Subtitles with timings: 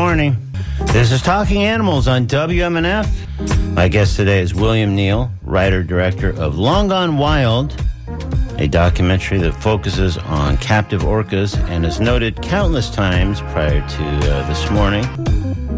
[0.00, 0.34] morning.
[0.94, 3.74] This is Talking Animals on WMNF.
[3.74, 7.78] My guest today is William Neal, writer director of Long Gone Wild,
[8.56, 14.48] a documentary that focuses on captive orcas and is noted countless times prior to uh,
[14.48, 15.04] this morning.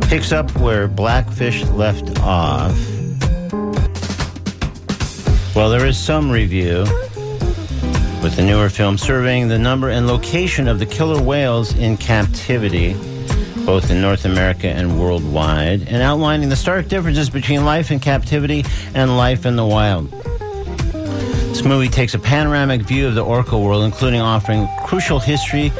[0.02, 2.78] Picks up where Blackfish left off.
[5.56, 6.84] Well, there is some review
[8.22, 12.94] with the newer film surveying the number and location of the killer whales in captivity
[13.64, 18.64] both in North America and worldwide, and outlining the stark differences between life in captivity
[18.94, 20.10] and life in the wild.
[21.52, 25.70] This movie takes a panoramic view of the orca world, including offering crucial history,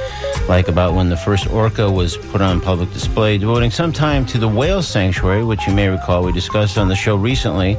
[0.49, 4.39] like about when the first orca was put on public display, devoting some time to
[4.39, 7.77] the whale sanctuary, which you may recall we discussed on the show recently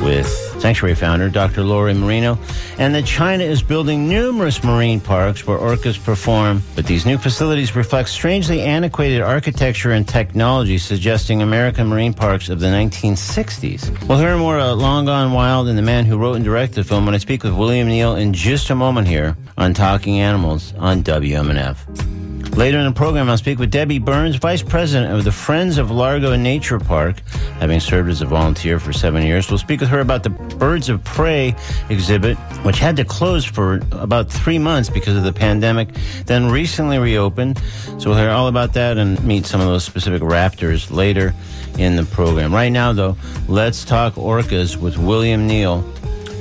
[0.00, 1.62] with sanctuary founder Dr.
[1.62, 2.38] Lori Marino,
[2.78, 6.62] and that China is building numerous marine parks where orcas perform.
[6.74, 12.60] But these new facilities reflect strangely antiquated architecture and technology, suggesting American marine parks of
[12.60, 14.08] the 1960s.
[14.08, 16.84] We'll hear more about Long Gone Wild and the man who wrote and directed the
[16.84, 20.74] film when I speak with William Neal in just a moment here on Talking Animals
[20.78, 22.25] on WMNF.
[22.56, 25.90] Later in the program, I'll speak with Debbie Burns, Vice President of the Friends of
[25.90, 27.20] Largo Nature Park.
[27.60, 30.88] Having served as a volunteer for seven years, we'll speak with her about the Birds
[30.88, 31.54] of Prey
[31.90, 35.90] exhibit, which had to close for about three months because of the pandemic,
[36.24, 37.60] then recently reopened.
[37.98, 41.34] So we'll hear all about that and meet some of those specific raptors later
[41.78, 42.54] in the program.
[42.54, 45.82] Right now, though, let's talk orcas with William Neal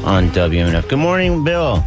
[0.04, 0.88] on WMNF.
[0.88, 1.84] Good morning, Bill.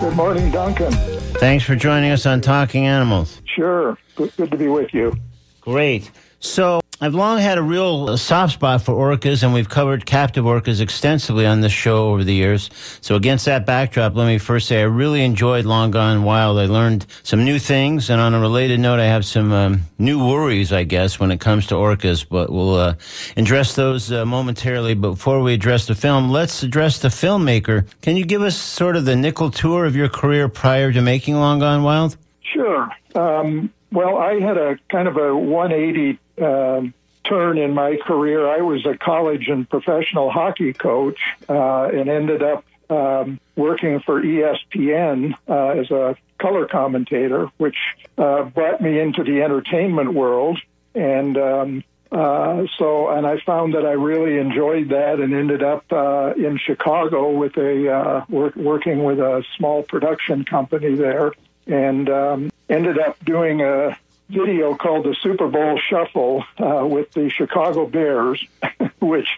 [0.00, 0.92] Good morning, Duncan.
[1.40, 3.40] Thanks for joining us on Talking Animals.
[3.46, 3.98] Sure.
[4.14, 5.14] Good, good to be with you.
[5.60, 6.10] Great.
[6.40, 10.82] So I've long had a real soft spot for orcas, and we've covered captive orcas
[10.82, 12.68] extensively on this show over the years.
[13.00, 16.58] So against that backdrop, let me first say I really enjoyed Long Gone Wild.
[16.58, 20.22] I learned some new things, and on a related note, I have some um, new
[20.22, 22.26] worries, I guess, when it comes to orcas.
[22.28, 22.96] But we'll uh,
[23.34, 24.92] address those uh, momentarily.
[24.92, 27.86] But before we address the film, let's address the filmmaker.
[28.02, 31.36] Can you give us sort of the nickel tour of your career prior to making
[31.36, 32.18] Long Gone Wild?
[32.42, 32.90] Sure.
[33.14, 38.48] Um, well, I had a kind of a 180 um, turn in my career.
[38.48, 44.20] I was a college and professional hockey coach uh, and ended up um, working for
[44.20, 47.76] ESPN uh, as a color commentator, which
[48.18, 50.58] uh, brought me into the entertainment world.
[50.94, 55.84] And um, uh, so, and I found that I really enjoyed that and ended up
[55.92, 61.32] uh, in Chicago with a uh, work, working with a small production company there,
[61.68, 63.96] and um, ended up doing a
[64.30, 68.44] video called the Super Bowl Shuffle uh, with the Chicago Bears,
[69.00, 69.28] which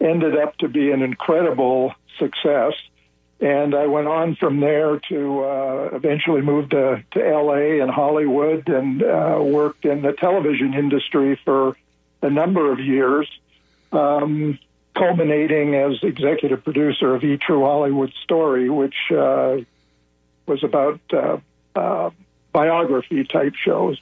[0.00, 2.74] ended up to be an incredible success.
[3.40, 8.68] And I went on from there to uh, eventually moved to, to LA and Hollywood
[8.68, 11.76] and uh, worked in the television industry for
[12.20, 13.26] a number of years,
[13.92, 14.58] um,
[14.94, 19.56] culminating as executive producer of E True Hollywood Story, which uh,
[20.46, 21.38] was about uh,
[21.74, 22.10] uh,
[22.52, 23.98] biography type shows,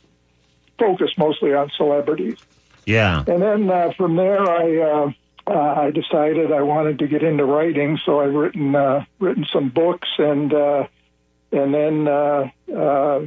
[0.79, 2.39] focused mostly on celebrities.
[2.87, 3.25] Yeah.
[3.27, 5.13] And then uh, from there, I uh,
[5.47, 9.69] uh, I decided I wanted to get into writing, so I've written uh, written some
[9.69, 10.87] books, and uh,
[11.53, 13.21] and then uh, uh,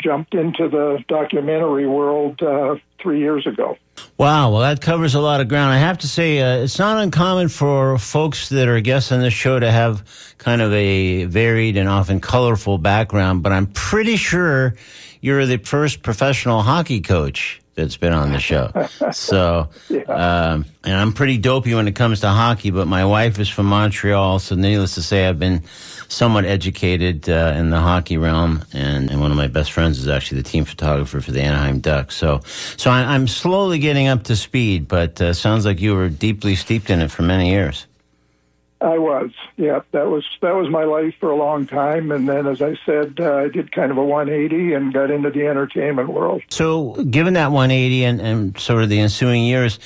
[0.00, 3.76] jumped into the documentary world uh, three years ago.
[4.16, 5.72] Wow, well, that covers a lot of ground.
[5.72, 9.32] I have to say, uh, it's not uncommon for folks that are guests on this
[9.32, 14.74] show to have kind of a varied and often colorful background, but I'm pretty sure
[15.20, 18.72] you're the first professional hockey coach that's been on the show.
[19.12, 19.68] So,
[20.06, 23.66] um, and I'm pretty dopey when it comes to hockey, but my wife is from
[23.66, 25.62] Montreal, so needless to say, I've been
[26.06, 30.06] somewhat educated uh, in the hockey realm, and, and one of my best friends is
[30.06, 32.14] actually the team photographer for the Anaheim Ducks.
[32.14, 32.40] So,
[32.76, 36.54] so I, I'm slowly getting up to speed, but uh, sounds like you were deeply
[36.54, 37.86] steeped in it for many years.
[38.80, 39.80] I was, yeah.
[39.92, 43.20] That was that was my life for a long time, and then, as I said,
[43.20, 46.42] uh, I did kind of a 180 and got into the entertainment world.
[46.48, 49.78] So, given that 180 and, and sort of the ensuing years,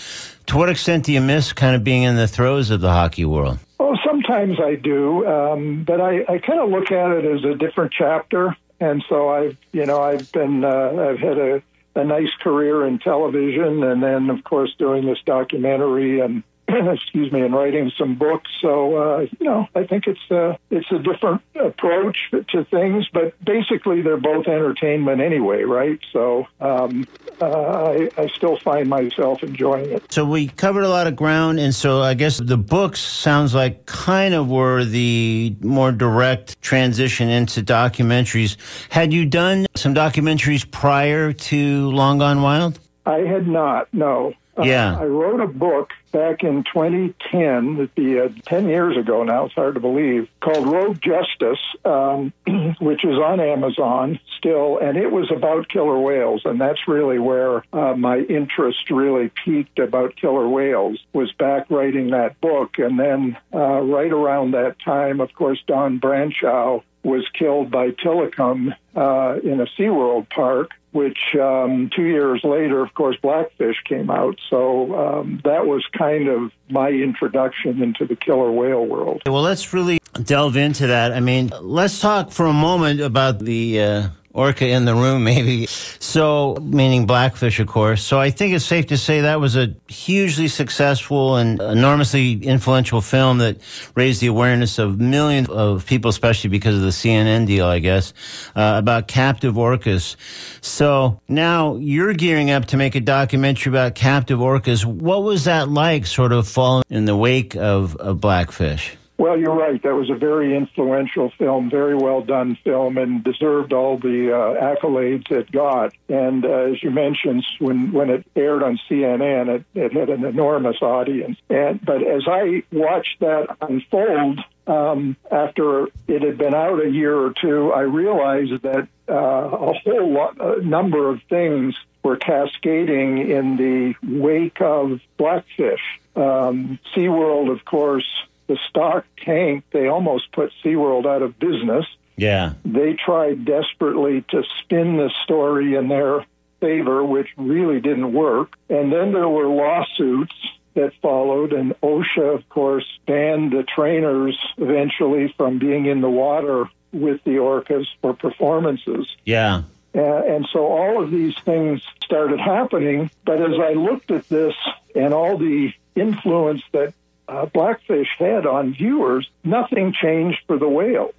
[0.47, 3.25] to what extent do you miss kind of being in the throes of the hockey
[3.25, 3.59] world?
[3.81, 7.57] Oh, sometimes I do, um, but I, I kind of look at it as a
[7.57, 11.63] different chapter, and so I've you know I've been uh, I've had a
[11.97, 17.43] a nice career in television, and then of course doing this documentary and excuse me,
[17.43, 18.51] and writing some books.
[18.61, 22.17] So uh, you know, I think it's a it's a different approach
[22.51, 25.99] to things, but basically they're both entertainment anyway, right?
[26.13, 27.07] So um,
[27.41, 30.11] uh, I, I still find myself enjoying it.
[30.13, 33.87] So we covered a lot of ground, and so I guess the books sounds like
[33.87, 38.57] kind of were the more direct transition into documentaries.
[38.91, 42.79] Had you done some documentaries prior to Long Gone Wild?
[43.07, 43.93] I had not.
[43.93, 44.33] No.
[44.63, 44.95] Yeah.
[44.95, 49.47] Uh, I wrote a book back in 2010, it'd be uh, 10 years ago now,
[49.47, 52.33] it's hard to believe, called Rogue Justice, um,
[52.81, 57.65] which is on Amazon still, and it was about killer whales, and that's really where
[57.73, 62.79] uh, my interest really peaked about killer whales, was back writing that book.
[62.79, 68.75] And then uh, right around that time, of course, Dawn Brancheau was killed by Tilikum
[68.95, 74.39] uh, in a SeaWorld park which um, two years later, of course, Blackfish came out.
[74.49, 79.23] So um, that was kind of my introduction into the killer whale world.
[79.27, 81.13] Well, let's really delve into that.
[81.13, 83.81] I mean, let's talk for a moment about the.
[83.81, 85.67] Uh orca in the room, maybe.
[85.67, 88.03] So, meaning Blackfish, of course.
[88.03, 93.01] So, I think it's safe to say that was a hugely successful and enormously influential
[93.01, 93.57] film that
[93.95, 98.13] raised the awareness of millions of people, especially because of the CNN deal, I guess,
[98.55, 100.17] uh, about captive orcas.
[100.61, 104.85] So, now you're gearing up to make a documentary about captive orcas.
[104.85, 108.97] What was that like, sort of following in the wake of, of Blackfish?
[109.17, 109.81] Well, you're right.
[109.83, 114.75] That was a very influential film, very well done film, and deserved all the uh,
[114.75, 115.93] accolades it got.
[116.09, 120.25] And uh, as you mentioned, when when it aired on CNN, it, it had an
[120.25, 121.39] enormous audience.
[121.49, 127.17] And but as I watched that unfold, um, after it had been out a year
[127.17, 133.31] or two, I realized that uh, a whole lot, a number of things were cascading
[133.31, 136.01] in the wake of Blackfish.
[136.17, 138.07] Um, SeaWorld, of course,
[138.47, 139.73] the stock tanked.
[139.73, 141.87] They almost put SeaWorld out of business.
[142.17, 142.55] Yeah.
[142.65, 146.25] They tried desperately to spin the story in their
[146.61, 148.57] favor, which really didn't work.
[148.69, 150.35] And then there were lawsuits
[150.75, 156.69] that followed, and OSHA, of course, banned the trainers eventually from being in the water
[156.93, 159.09] with the orcas for performances.
[159.25, 159.63] Yeah.
[159.95, 163.11] Uh, and so all of these things started happening.
[163.25, 164.55] But as I looked at this
[164.95, 166.95] and all the influence that
[167.29, 171.15] uh, Blackfish had on viewers, nothing changed for the whales.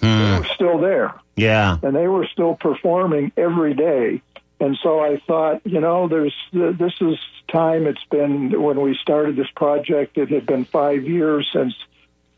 [0.00, 0.08] They
[0.38, 1.78] were still there, Yeah.
[1.82, 4.20] and they were still performing every day.
[4.60, 7.86] And so I thought, you know, there's this is time.
[7.86, 10.18] It's been when we started this project.
[10.18, 11.74] It had been five years since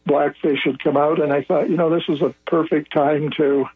[0.06, 3.67] Blackfish had come out, and I thought, you know, this is a perfect time to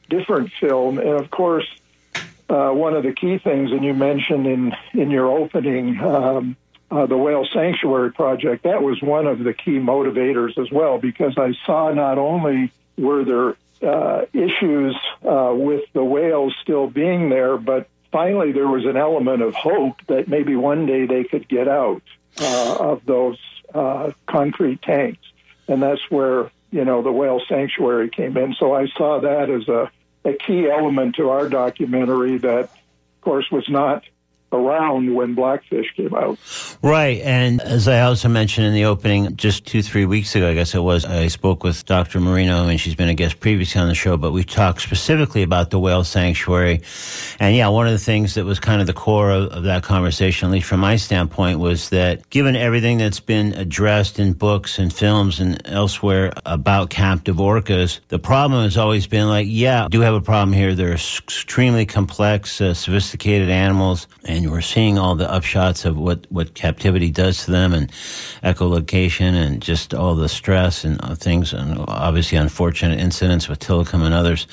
[0.08, 1.66] different film, and of course.
[2.46, 6.56] Uh, one of the key things, and you mentioned in in your opening, um,
[6.90, 11.38] uh, the Whale Sanctuary Project, that was one of the key motivators as well, because
[11.38, 13.56] I saw not only were there
[13.90, 14.94] uh, issues
[15.24, 19.96] uh, with the whales still being there, but finally there was an element of hope
[20.06, 22.02] that maybe one day they could get out
[22.40, 23.38] uh, of those
[23.72, 25.24] uh, concrete tanks.
[25.66, 28.52] And that's where, you know, the Whale Sanctuary came in.
[28.58, 29.92] So I saw that as a,
[30.24, 34.02] a key element to our documentary that, of course, was not
[34.54, 36.38] around when Blackfish came out.
[36.82, 37.20] Right.
[37.22, 40.74] And as I also mentioned in the opening, just two, three weeks ago, I guess
[40.74, 42.20] it was, I spoke with Dr.
[42.20, 45.70] Marino, and she's been a guest previously on the show, but we talked specifically about
[45.70, 46.82] the whale sanctuary.
[47.40, 49.82] And yeah, one of the things that was kind of the core of, of that
[49.82, 54.78] conversation, at least from my standpoint, was that given everything that's been addressed in books
[54.78, 60.00] and films and elsewhere about captive orcas, the problem has always been like, yeah, do
[60.00, 60.74] have a problem here.
[60.74, 66.26] They're extremely complex, uh, sophisticated animals, and and we're seeing all the upshots of what,
[66.30, 67.90] what captivity does to them and
[68.42, 74.02] echolocation and just all the stress and uh, things and obviously unfortunate incidents with Tilikum
[74.02, 74.46] and others.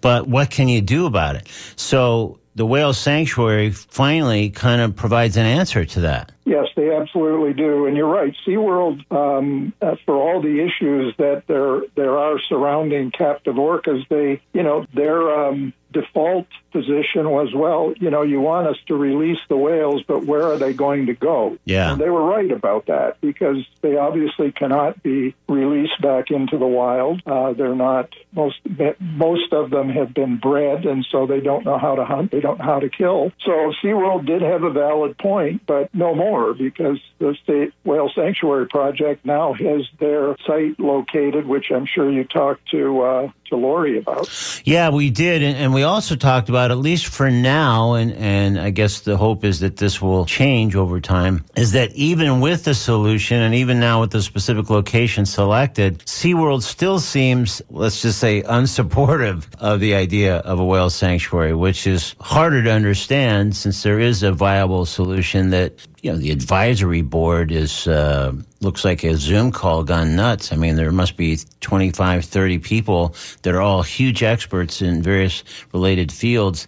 [0.00, 1.48] But what can you do about it?
[1.76, 6.32] So the whale sanctuary finally kind of provides an answer to that.
[6.44, 8.34] Yes, they absolutely do, and you're right.
[8.46, 14.40] SeaWorld, um, uh, for all the issues that there there are surrounding captive orcas, they
[14.52, 19.38] you know they're um, default position was, well, you know, you want us to release
[19.48, 21.56] the whales, but where are they going to go?
[21.64, 21.92] Yeah.
[21.92, 26.66] And they were right about that because they obviously cannot be released back into the
[26.66, 27.22] wild.
[27.24, 28.56] Uh, they're not most
[29.00, 32.32] most of them have been bred, and so they don't know how to hunt.
[32.32, 33.30] They don't know how to kill.
[33.44, 38.66] So SeaWorld did have a valid point, but no more because the State Whale Sanctuary
[38.66, 43.98] Project now has their site located, which I'm sure you talked to uh, to Lori
[43.98, 44.28] about.
[44.64, 48.58] Yeah, we did, and, and we also talked about at least for now, and and
[48.58, 51.44] I guess the hope is that this will change over time.
[51.56, 56.62] Is that even with the solution, and even now with the specific location selected, SeaWorld
[56.62, 62.14] still seems, let's just say, unsupportive of the idea of a whale sanctuary, which is
[62.20, 65.72] harder to understand since there is a viable solution that
[66.02, 68.32] you know the advisory board is uh,
[68.64, 73.14] looks like a zoom call gone nuts i mean there must be 25 30 people
[73.42, 76.66] that are all huge experts in various related fields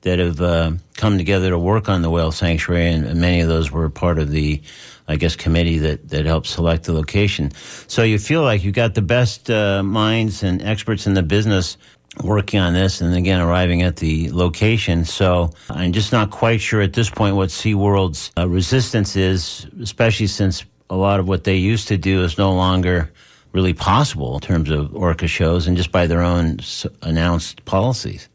[0.00, 3.70] that have uh, come together to work on the whale sanctuary and many of those
[3.70, 4.60] were part of the
[5.06, 7.50] I guess committee that, that helped select the location.
[7.88, 11.76] So you feel like you've got the best uh, minds and experts in the business
[12.22, 15.04] working on this and again arriving at the location.
[15.04, 20.28] So I'm just not quite sure at this point what SeaWorld's uh, resistance is, especially
[20.28, 23.10] since a lot of what they used to do is no longer
[23.52, 26.58] really possible in terms of orca shows and just by their own
[27.02, 28.28] announced policies.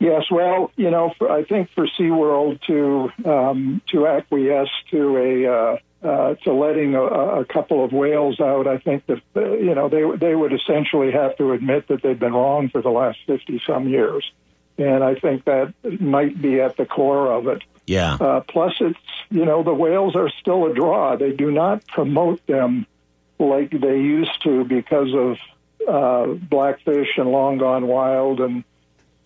[0.00, 5.46] Yes, well, you know, for, I think for SeaWorld to um, to acquiesce to a
[5.46, 9.74] uh, uh, to letting a, a, couple of whales out, I think that uh, you
[9.74, 13.18] know they they would essentially have to admit that they've been wrong for the last
[13.26, 14.30] fifty some years,
[14.76, 17.62] and I think that might be at the core of it.
[17.86, 18.14] Yeah.
[18.14, 18.98] Uh, plus, it's
[19.30, 21.16] you know the whales are still a draw.
[21.16, 22.86] They do not promote them
[23.38, 25.36] like they used to because of
[25.86, 28.64] uh, Blackfish and Long Gone Wild and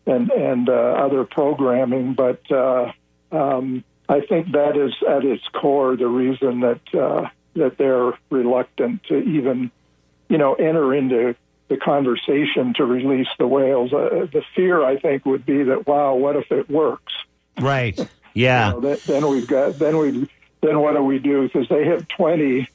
[0.06, 2.50] and and uh, other programming, but.
[2.50, 2.92] Uh,
[3.30, 9.04] um, I think that is at its core the reason that uh, that they're reluctant
[9.04, 9.70] to even,
[10.28, 11.34] you know, enter into
[11.68, 13.92] the conversation to release the whales.
[13.92, 17.12] Uh, the fear, I think, would be that wow, what if it works?
[17.60, 17.98] Right.
[18.34, 18.74] Yeah.
[18.74, 20.28] you know, then we've got then we
[20.62, 21.42] then what do we do?
[21.42, 22.68] Because they have twenty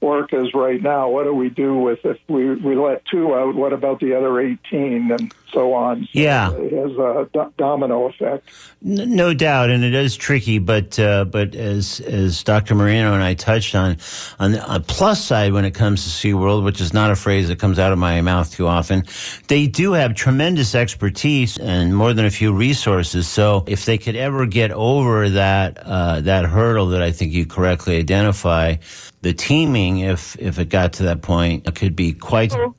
[0.00, 1.08] orcas right now.
[1.08, 3.54] What do we do with if we we let two out?
[3.54, 5.10] What about the other eighteen?
[5.10, 6.04] And so on.
[6.04, 8.48] So yeah, it has a do- domino effect.
[8.82, 10.58] No doubt, and it is tricky.
[10.58, 12.74] But uh, but as as Dr.
[12.74, 13.96] Marino and I touched on,
[14.38, 17.58] on the plus side when it comes to SeaWorld, which is not a phrase that
[17.58, 19.04] comes out of my mouth too often,
[19.48, 23.28] they do have tremendous expertise and more than a few resources.
[23.28, 27.46] So if they could ever get over that uh, that hurdle that I think you
[27.46, 28.76] correctly identify,
[29.22, 32.52] the teaming, if if it got to that point, it could be quite.
[32.52, 32.74] Hello.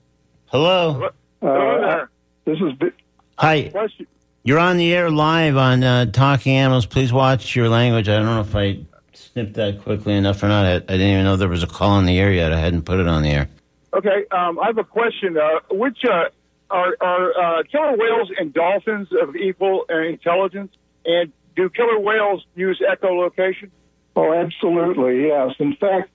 [0.45, 1.10] Hello.
[1.41, 2.05] Hello.
[2.45, 2.91] This is
[3.38, 3.69] Hi.
[3.69, 4.07] Question.
[4.43, 6.88] You're on the air live on uh, Talking Animals.
[6.88, 8.10] Please watch your language.
[8.10, 8.79] I don't know if I
[9.13, 10.65] snipped that quickly enough or not.
[10.65, 12.51] I, I didn't even know there was a call on the air yet.
[12.51, 13.50] I hadn't put it on the air.
[13.93, 15.38] Okay, um, I have a question.
[15.38, 16.29] Uh, which uh,
[16.71, 20.74] are, are uh, killer whales and dolphins of equal uh, intelligence?
[21.05, 23.69] And do killer whales use echolocation?
[24.15, 25.51] Oh, absolutely, yes.
[25.60, 26.11] In fact,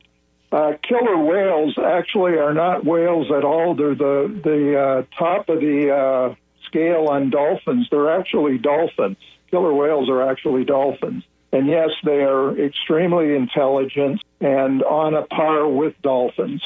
[0.52, 3.74] uh, killer whales actually are not whales at all.
[3.74, 6.34] They're the the uh, top of the uh,
[6.66, 7.88] scale on dolphins.
[7.90, 9.16] They're actually dolphins.
[9.50, 11.24] Killer whales are actually dolphins.
[11.52, 16.62] And yes, they are extremely intelligent and on a par with dolphins.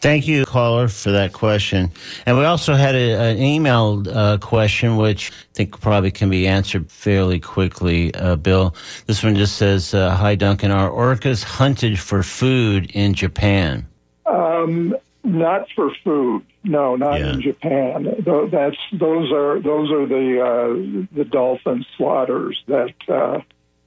[0.00, 1.90] Thank you, caller, for that question.
[2.26, 6.46] And we also had a, an email uh, question, which I think probably can be
[6.46, 8.74] answered fairly quickly, uh, Bill.
[9.06, 10.70] This one just says, uh, Hi, Duncan.
[10.70, 13.86] Are orcas hunted for food in Japan?
[14.26, 16.44] Um, not for food.
[16.64, 17.32] No, not Yeah.
[17.34, 18.16] in Japan.
[18.50, 23.40] That's those are those are the uh, the dolphin slaughters that uh,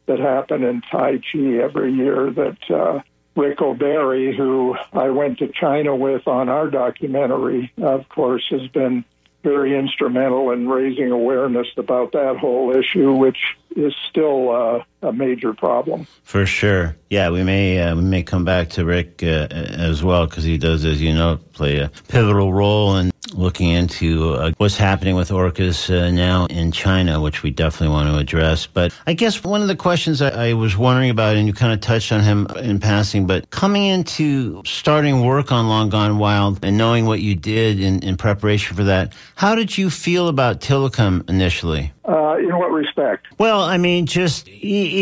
[0.05, 2.29] that happen in Tai Chi every year.
[2.31, 3.01] That uh,
[3.37, 9.05] Rick O'Barry, who I went to China with on our documentary, of course, has been
[9.43, 13.37] very instrumental in raising awareness about that whole issue, which
[13.75, 16.07] is still uh, a major problem.
[16.23, 16.97] For sure.
[17.09, 20.57] Yeah, we may uh, we may come back to Rick uh, as well because he
[20.57, 25.29] does, as you know, play a pivotal role in looking into uh, what's happening with
[25.29, 28.67] orcas uh, now in China, which we definitely want to address.
[28.67, 31.73] But I guess one of the questions I, I was wondering about, and you kind
[31.73, 36.63] of touched on him in passing, but coming into starting work on Long Gone Wild
[36.63, 40.61] and knowing what you did in, in preparation for that, how did you feel about
[40.61, 41.91] Tilikum initially?
[42.07, 43.27] Uh, in what respect?
[43.37, 44.51] Well, I mean, just e-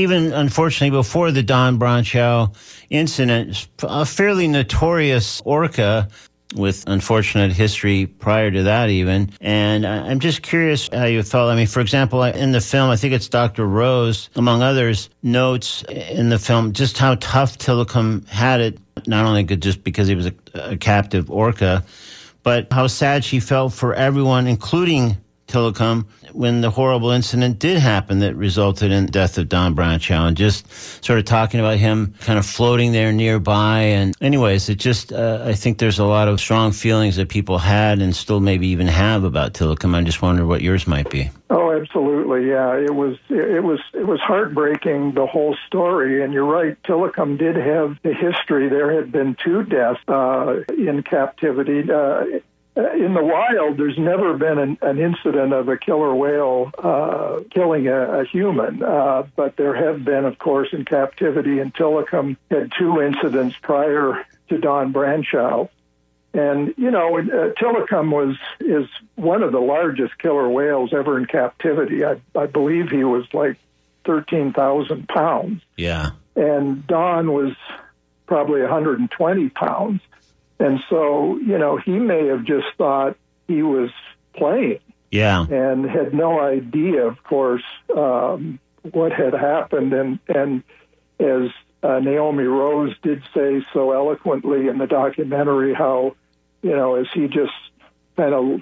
[0.01, 2.55] even unfortunately before the Dawn Brancheau
[2.89, 6.07] incident, a fairly notorious orca
[6.55, 9.31] with unfortunate history prior to that, even.
[9.41, 11.51] And I'm just curious how you felt.
[11.51, 13.65] I mean, for example, in the film, I think it's Dr.
[13.65, 19.43] Rose, among others, notes in the film just how tough Tilikum had it, not only
[19.43, 21.83] just because he was a, a captive orca,
[22.43, 28.19] but how sad she felt for everyone, including Tilikum, when the horrible incident did happen
[28.19, 30.69] that resulted in the death of Dawn Brancheau, and just
[31.03, 33.79] sort of talking about him kind of floating there nearby.
[33.81, 37.57] And anyways, it just, uh, I think there's a lot of strong feelings that people
[37.57, 39.95] had and still maybe even have about Tilikum.
[39.95, 41.29] I just wonder what yours might be.
[41.49, 42.49] Oh, absolutely.
[42.49, 46.23] Yeah, it was it was it was heartbreaking the whole story.
[46.23, 48.67] And you're right, Tilikum did have the history.
[48.67, 51.89] There had been two deaths uh, in captivity.
[51.89, 52.39] Uh,
[52.75, 57.87] in the wild, there's never been an, an incident of a killer whale uh, killing
[57.87, 61.59] a, a human, uh, but there have been, of course, in captivity.
[61.59, 65.69] And Tilikum had two incidents prior to Dawn Brancheau.
[66.33, 71.27] And you know, uh, Tilikum was is one of the largest killer whales ever in
[71.27, 72.03] captivity.
[72.03, 73.55] I, I believe he was like
[74.03, 76.09] thirteen thousand pounds, Yeah.
[76.35, 77.53] and Dawn was
[78.27, 80.01] probably 120 pounds.
[80.59, 83.89] And so, you know, he may have just thought he was
[84.35, 84.79] playing
[85.11, 85.45] Yeah.
[85.49, 87.63] and had no idea, of course,
[87.95, 88.59] um,
[88.91, 89.93] what had happened.
[89.93, 90.63] And and
[91.19, 91.49] as
[91.83, 96.15] uh, Naomi Rose did say so eloquently in the documentary, how
[96.61, 97.53] you know, as he just
[98.17, 98.61] kind of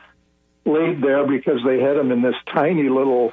[0.66, 3.32] laid there because they had him in this tiny little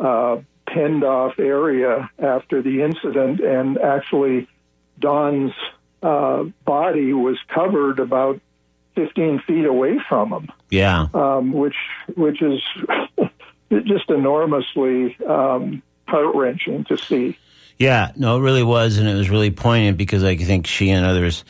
[0.00, 4.48] uh, penned off area after the incident, and actually
[4.98, 5.52] Dawn's
[6.02, 8.40] uh, body was covered about
[8.94, 11.06] 15 feet away from him Yeah.
[11.14, 11.76] um, which
[12.16, 12.60] which is
[13.84, 17.36] just enormously um, heart wrenching to see.
[17.78, 21.06] Yeah, no, it really was, and it was really poignant because I think she and
[21.06, 21.44] others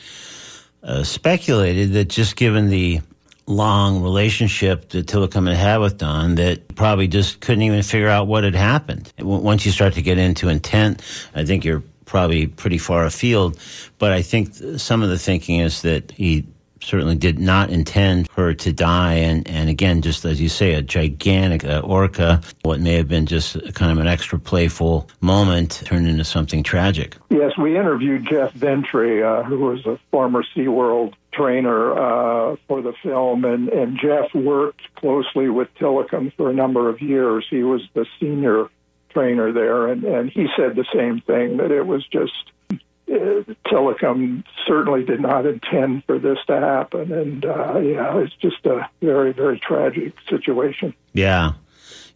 [0.83, 3.01] uh, speculated that just given the
[3.47, 8.27] long relationship that Tilikum had had with Dawn, that probably just couldn't even figure out
[8.27, 9.11] what had happened.
[9.19, 11.01] Once you start to get into intent,
[11.33, 13.57] I think you're probably pretty far afield.
[13.99, 16.45] But I think some of the thinking is that he
[16.81, 19.13] certainly did not intend her to die.
[19.13, 23.25] And, and again, just as you say, a gigantic uh, orca, what may have been
[23.25, 27.17] just kind of an extra playful moment turned into something tragic.
[27.29, 32.93] Yes, we interviewed Jeff Ventre, uh, who was a former SeaWorld trainer uh, for the
[33.03, 37.45] film, and, and Jeff worked closely with Tilikum for a number of years.
[37.49, 38.67] He was the senior
[39.09, 44.43] trainer there, and, and he said the same thing that it was just uh, Tilikum
[44.67, 49.33] certainly did not intend for this to happen, and uh, yeah, it's just a very,
[49.33, 50.93] very tragic situation.
[51.13, 51.53] Yeah,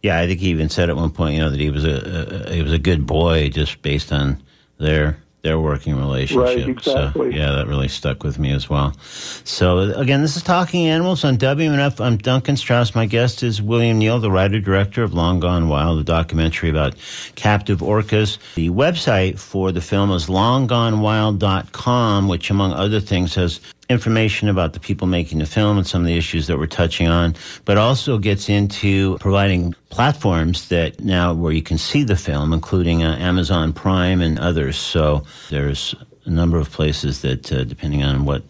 [0.02, 0.20] yeah.
[0.20, 2.52] I think he even said at one point, you know, that he was a, a
[2.52, 4.42] he was a good boy just based on
[4.78, 6.42] their their working relationship.
[6.42, 7.30] Right, exactly.
[7.30, 8.96] So, yeah, that really stuck with me as well.
[9.44, 12.00] So, again, this is Talking Animals on WMNF.
[12.00, 12.94] I'm Duncan Strauss.
[12.94, 16.94] My guest is William Neal, the writer director of Long Gone Wild, a documentary about
[17.34, 18.38] captive orcas.
[18.54, 24.80] The website for the film is longgonewild.com, which, among other things, has information about the
[24.80, 28.18] people making the film and some of the issues that we're touching on, but also
[28.18, 33.72] gets into providing platforms that now where you can see the film, including uh, Amazon
[33.72, 34.76] Prime and others.
[34.76, 35.94] So there's
[36.24, 38.42] a number of places that, uh, depending on what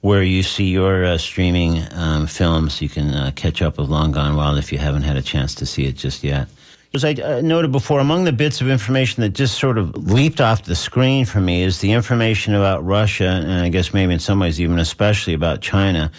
[0.00, 4.12] where you see your uh, streaming um, films, you can uh, catch up with Long
[4.12, 6.46] Gone Wild if you haven't had a chance to see it just yet.
[6.94, 10.40] As I uh, noted before, among the bits of information that just sort of leaped
[10.40, 14.20] off the screen for me is the information about Russia, and I guess maybe in
[14.20, 16.12] some ways even especially about China.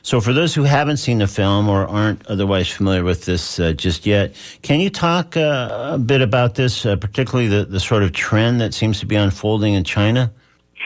[0.00, 3.74] So, for those who haven't seen the film or aren't otherwise familiar with this uh,
[3.74, 8.02] just yet, can you talk uh, a bit about this, uh, particularly the, the sort
[8.02, 10.32] of trend that seems to be unfolding in China?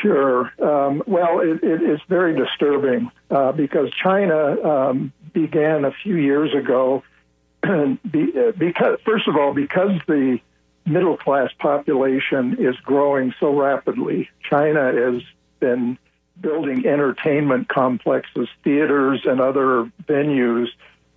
[0.03, 0.53] Sure.
[0.61, 6.53] Um, well, it, it, it's very disturbing uh, because China um, began a few years
[6.55, 7.05] ago
[8.11, 10.41] because first of all, because the
[10.87, 15.23] middle class population is growing so rapidly, China has
[15.61, 15.99] been
[16.41, 20.69] building entertainment complexes, theaters, and other venues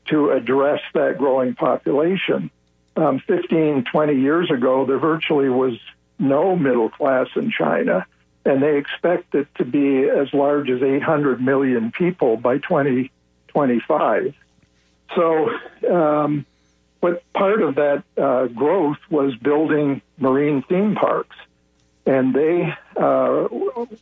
[0.06, 2.50] to address that growing population.
[2.96, 5.78] Um, 15, 20 years ago, there virtually was
[6.20, 8.06] no middle class in China,
[8.46, 14.34] and they expect it to be as large as 800 million people by 2025.
[15.16, 15.50] So,
[15.90, 16.46] um,
[17.00, 21.36] but part of that uh, growth was building marine theme parks.
[22.06, 23.48] And they uh,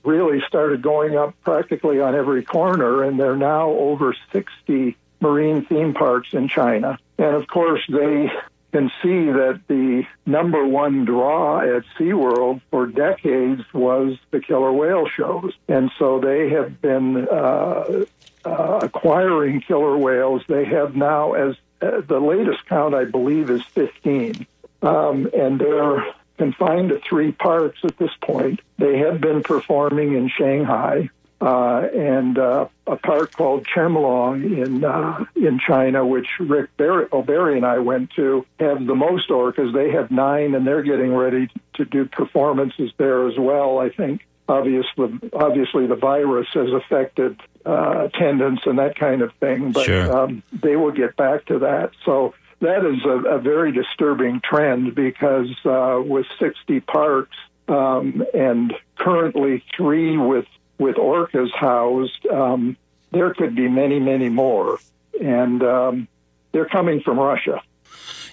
[0.03, 5.65] really started going up practically on every corner, and there are now over 60 marine
[5.65, 6.97] theme parks in China.
[7.17, 8.31] And of course, they
[8.71, 15.07] can see that the number one draw at SeaWorld for decades was the killer whale
[15.07, 15.53] shows.
[15.67, 18.05] And so they have been uh,
[18.45, 20.43] uh, acquiring killer whales.
[20.47, 24.45] They have now, as uh, the latest count, I believe, is 15.
[24.81, 26.05] Um, and they're
[26.37, 28.61] confined to three parks at this point.
[28.77, 31.09] They have been performing in Shanghai
[31.41, 37.55] uh, and uh, a park called Chimelong in uh, in China, which Rick Barry, O'Barry
[37.55, 39.73] and I went to, have the most orcas.
[39.73, 43.79] They have nine, and they're getting ready to do performances there as well.
[43.79, 49.71] I think obviously, obviously the virus has affected uh, attendance and that kind of thing,
[49.71, 50.17] but sure.
[50.17, 51.91] um, they will get back to that.
[52.03, 58.73] So that is a, a very disturbing trend because uh, with 60 parks um, and
[58.97, 60.45] currently three with
[60.79, 62.77] with orcas housed, um,
[63.11, 64.79] there could be many, many more,
[65.21, 66.07] and um,
[66.53, 67.61] they're coming from Russia.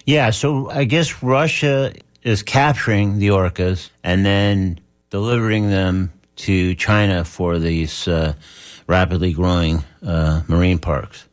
[0.05, 7.23] Yeah, so I guess Russia is capturing the orcas and then delivering them to China
[7.23, 8.33] for these uh,
[8.87, 11.27] rapidly growing uh, marine parks.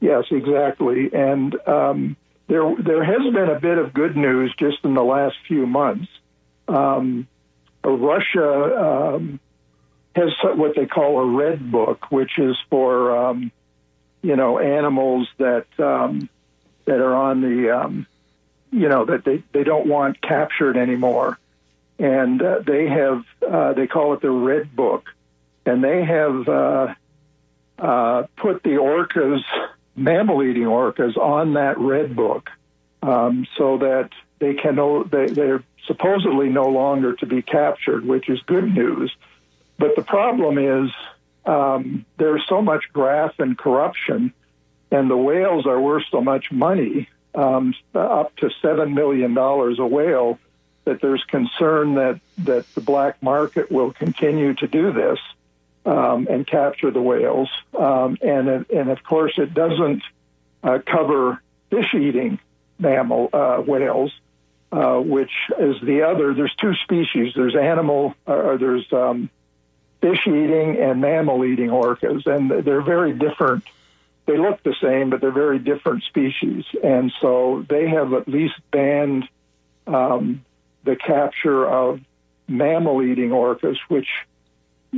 [0.00, 1.10] Yes, exactly.
[1.12, 5.36] And um, there, there has been a bit of good news just in the last
[5.46, 6.08] few months.
[6.66, 7.26] Um,
[7.84, 9.40] Russia um,
[10.14, 13.50] has what they call a red book, which is for um,
[14.22, 16.28] you know animals that um,
[16.84, 18.06] that are on the um,
[18.70, 21.38] you know that they, they don't want captured anymore
[21.98, 25.06] and uh, they have uh, they call it the Red Book,
[25.66, 26.94] and they have uh,
[27.78, 29.42] uh put the orcas,
[29.96, 32.50] mammal-eating orcas, on that Red Book,
[33.02, 38.28] um, so that they can no, they, they're supposedly no longer to be captured, which
[38.28, 39.14] is good news.
[39.78, 40.90] But the problem is
[41.46, 44.32] um, there's so much graft and corruption,
[44.90, 49.86] and the whales are worth so much money, um, up to seven million dollars a
[49.86, 50.38] whale
[50.88, 55.18] that there's concern that, that the black market will continue to do this
[55.84, 57.50] um, and capture the whales.
[57.78, 60.02] Um, and, and of course, it doesn't
[60.62, 62.38] uh, cover fish eating
[62.78, 64.12] mammal uh, whales,
[64.72, 66.32] uh, which is the other.
[66.32, 69.28] There's two species there's animal, or there's um,
[70.00, 73.64] fish eating and mammal eating orcas, and they're very different.
[74.24, 76.64] They look the same, but they're very different species.
[76.82, 79.28] And so they have at least banned
[79.86, 80.44] um,
[80.88, 82.00] the capture of
[82.48, 84.08] mammal eating orcas, which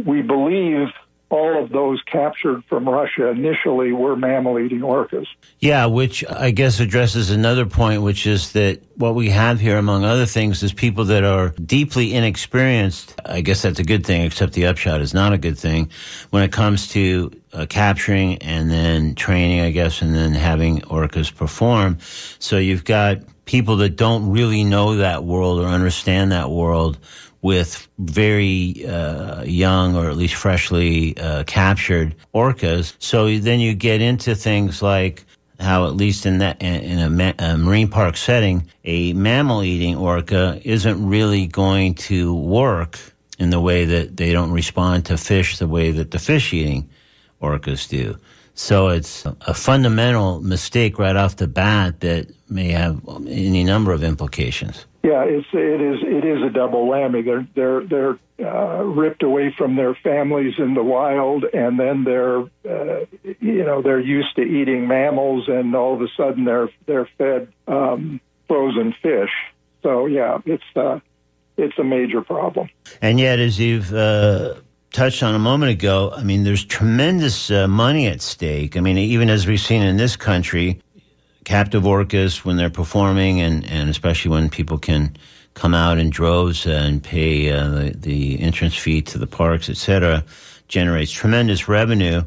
[0.05, 0.87] we believe
[1.31, 5.26] all of those captured from Russia initially were mammal eating orcas.
[5.59, 10.05] Yeah, which I guess addresses another point, which is that what we have here, among
[10.05, 13.20] other things, is people that are deeply inexperienced.
[13.24, 15.90] I guess that's a good thing, except the upshot is not a good thing
[16.31, 21.35] when it comes to uh, capturing and then training, I guess, and then having orcas
[21.35, 21.98] perform.
[22.38, 23.18] So you've got
[23.51, 26.97] people that don't really know that world or understand that world
[27.43, 32.95] with very uh, young or at least freshly uh, captured orcas.
[33.01, 35.25] So then you get into things like
[35.59, 39.97] how, at least in that in a, ma- a marine park setting, a mammal eating
[39.97, 43.01] orca isn't really going to work
[43.41, 46.89] in the way that they don't respond to fish the way that the fish eating
[47.43, 48.17] orcas do.
[48.61, 54.05] So it's a fundamental mistake right off the bat that may have any number of
[54.05, 54.85] implications.
[55.03, 57.25] Yeah, it's it is it is a double whammy.
[57.25, 62.40] They're they're they're uh, ripped away from their families in the wild, and then they're
[62.68, 63.07] uh,
[63.40, 67.49] you know they're used to eating mammals, and all of a sudden they're they're fed
[67.66, 69.33] um, frozen fish.
[69.83, 71.01] So yeah, it's uh,
[71.57, 72.68] it's a major problem.
[73.01, 74.57] And yet, as you've uh,
[74.92, 78.76] touched on a moment ago, I mean, there's tremendous uh, money at stake.
[78.76, 80.81] I mean, even as we've seen in this country,
[81.44, 85.16] captive orcas when they're performing, and, and especially when people can
[85.55, 90.24] come out in droves and pay uh, the, the entrance fee to the parks, etc.,
[90.68, 92.22] generates tremendous revenue.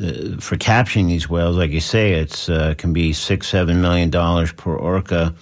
[0.00, 4.08] Uh, for capturing these whales, like you say, it uh, can be six, seven million
[4.08, 5.34] dollars per orca,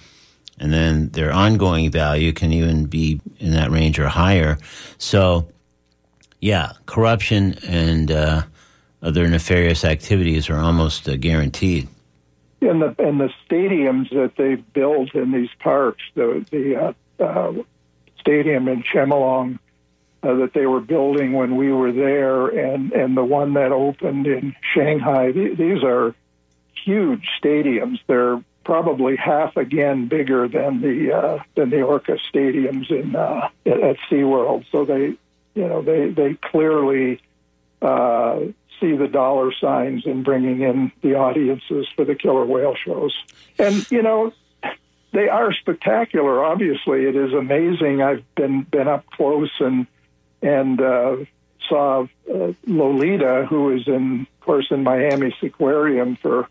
[0.59, 4.57] and then their ongoing value can even be in that range or higher.
[4.97, 5.47] So,
[6.39, 8.43] yeah, corruption and uh,
[9.01, 11.87] other nefarious activities are almost uh, guaranteed
[12.61, 17.53] and the and the stadiums that they built in these parks, the the uh, uh,
[18.19, 19.59] stadium in Chimelong
[20.23, 24.27] uh, that they were building when we were there, and and the one that opened
[24.27, 25.31] in Shanghai.
[25.31, 26.13] Th- these are
[26.83, 27.99] huge stadiums.
[28.07, 33.97] They're probably half again bigger than the uh, than the Orca stadiums in uh, at
[34.09, 34.65] SeaWorld.
[34.71, 35.15] So they,
[35.59, 37.21] you know, they they clearly
[37.81, 38.39] uh,
[38.79, 43.13] see the dollar signs in bringing in the audiences for the killer whale shows.
[43.57, 44.31] And, you know,
[45.11, 46.45] they are spectacular.
[46.45, 48.01] Obviously, it is amazing.
[48.01, 49.85] I've been been up close and
[50.41, 51.17] and uh,
[51.67, 56.47] saw uh, Lolita, who is in, of course, in Miami Seaquarium for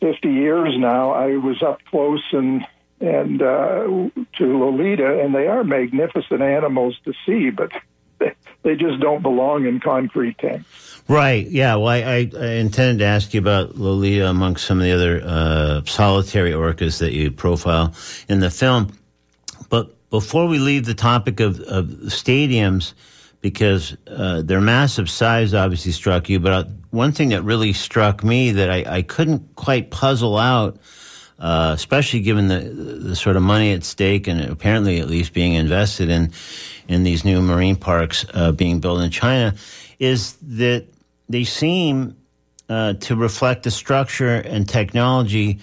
[0.00, 1.10] 50 years now.
[1.10, 2.64] I was up close and
[3.00, 3.82] and uh,
[4.38, 7.72] to Lolita, and they are magnificent animals to see, but
[8.62, 11.02] they, just don't belong in concrete tanks.
[11.08, 11.46] Right.
[11.46, 11.76] Yeah.
[11.76, 15.20] Well, I, I, I, intended to ask you about Lolita amongst some of the other
[15.24, 17.94] uh, solitary orcas that you profile
[18.28, 18.96] in the film.
[19.68, 22.94] But before we leave the topic of, of stadiums,
[23.42, 28.22] because uh, their massive size obviously struck you, but uh, one thing that really struck
[28.22, 30.78] me that I, I couldn't quite puzzle out,
[31.42, 35.54] uh, especially given the, the sort of money at stake and apparently at least being
[35.54, 36.32] invested in
[36.88, 39.54] in these new marine parks uh, being built in China,
[39.98, 40.84] is that
[41.28, 42.16] they seem
[42.68, 45.58] uh, to reflect the structure and technology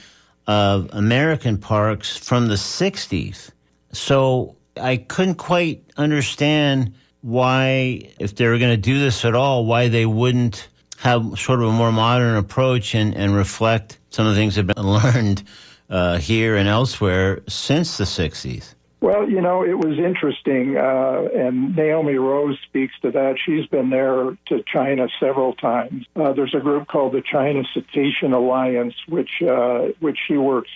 [0.48, 3.52] of American parks from the 60s.
[3.92, 9.66] So I couldn't quite understand why, if they were going to do this at all,
[9.66, 14.34] why they wouldn't have sort of a more modern approach and, and reflect some of
[14.34, 15.44] the things that have been learned
[15.90, 18.76] uh, here and elsewhere since the 60s.
[19.02, 23.38] Well, you know, it was interesting, uh, and Naomi Rose speaks to that.
[23.40, 26.06] She's been there to China several times.
[26.18, 30.70] Uh, there's a group called the China Cetacean Alliance, which uh, which she works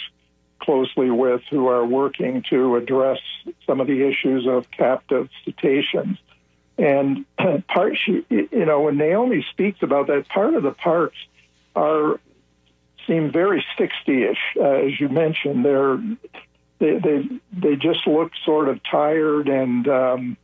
[0.59, 3.19] closely with, who are working to address
[3.67, 6.17] some of the issues of captive cetaceans.
[6.77, 7.25] And
[7.67, 11.17] part, she, you know, when Naomi speaks about that, part of the parks
[11.75, 12.21] are
[13.07, 15.65] seem very 60-ish, uh, as you mentioned.
[15.65, 16.01] They're
[16.79, 20.37] they they they just look sort of tired and um,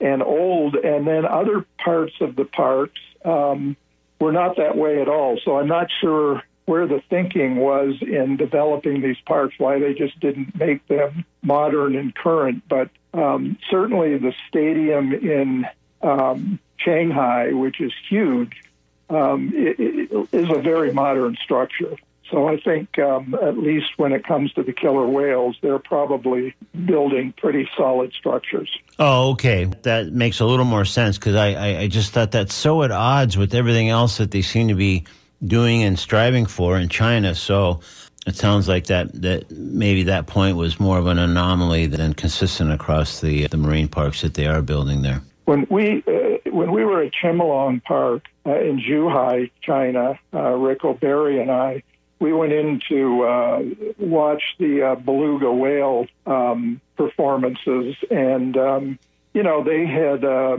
[0.00, 0.74] and old.
[0.76, 3.76] And then other parts of the parks um,
[4.20, 5.38] were not that way at all.
[5.44, 10.18] So I'm not sure where the thinking was in developing these parks, why they just
[10.18, 12.64] didn't make them modern and current.
[12.68, 15.66] But um, certainly the stadium in
[16.02, 18.62] um, Shanghai, which is huge,
[19.10, 21.96] um, it, it is a very modern structure.
[22.30, 26.54] So I think, um, at least when it comes to the killer whales, they're probably
[26.84, 28.68] building pretty solid structures.
[28.98, 29.66] Oh, okay.
[29.82, 32.90] That makes a little more sense because I, I, I, just thought that's so at
[32.90, 35.04] odds with everything else that they seem to be
[35.44, 37.34] doing and striving for in China.
[37.34, 37.80] So
[38.26, 42.72] it sounds like that, that maybe that point was more of an anomaly than consistent
[42.72, 45.22] across the, the marine parks that they are building there.
[45.44, 46.10] When we uh,
[46.56, 51.82] when we were at Chimelong Park uh, in Zhuhai, China, uh, Rick O'Barry and I
[52.18, 53.62] we went in to uh,
[53.98, 58.98] watch the uh, beluga whale um, performances, and um,
[59.34, 60.56] you know they had uh,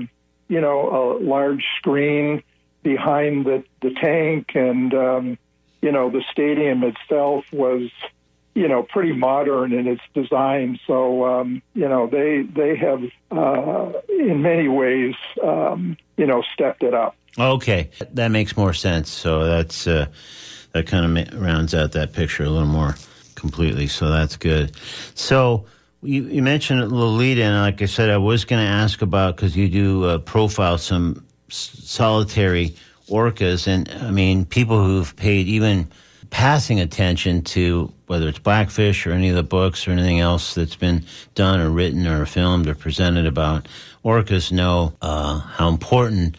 [0.47, 2.43] you know a large screen
[2.83, 5.37] behind the the tank, and um,
[5.81, 7.89] you know the stadium itself was
[8.57, 10.79] you know, pretty modern in its design.
[10.87, 16.81] So, um, you know, they they have uh, in many ways, um, you know, stepped
[16.81, 17.15] it up.
[17.37, 19.11] Okay, that makes more sense.
[19.11, 20.07] So that's uh,
[20.71, 22.95] that kind of rounds out that picture a little more
[23.35, 23.85] completely.
[23.85, 24.75] So that's good.
[25.13, 25.67] So
[26.01, 29.55] you, you mentioned Lolita, and like I said, I was going to ask about because
[29.55, 32.75] you do uh, profile some solitary
[33.07, 35.91] orcas, and I mean people who've paid even
[36.29, 40.75] passing attention to whether it's Blackfish or any of the books or anything else that's
[40.75, 41.03] been
[41.35, 43.67] done or written or filmed or presented about
[44.03, 46.37] orcas know uh, how important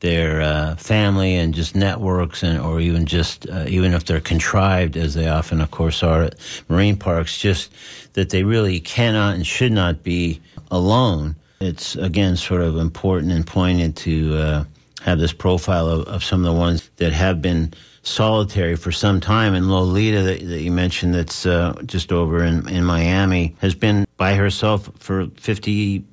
[0.00, 4.96] their uh, family and just networks and or even just uh, even if they're contrived
[4.96, 6.34] as they often of course are at
[6.68, 7.70] marine parks just
[8.14, 10.40] that they really cannot and should not be
[10.72, 11.36] alone.
[11.60, 14.64] It's again sort of important and poignant to uh,
[15.04, 19.20] have this profile of, of some of the ones that have been solitary for some
[19.20, 19.54] time.
[19.54, 24.06] And Lolita, that, that you mentioned, that's uh, just over in, in Miami, has been
[24.16, 26.04] by herself for 50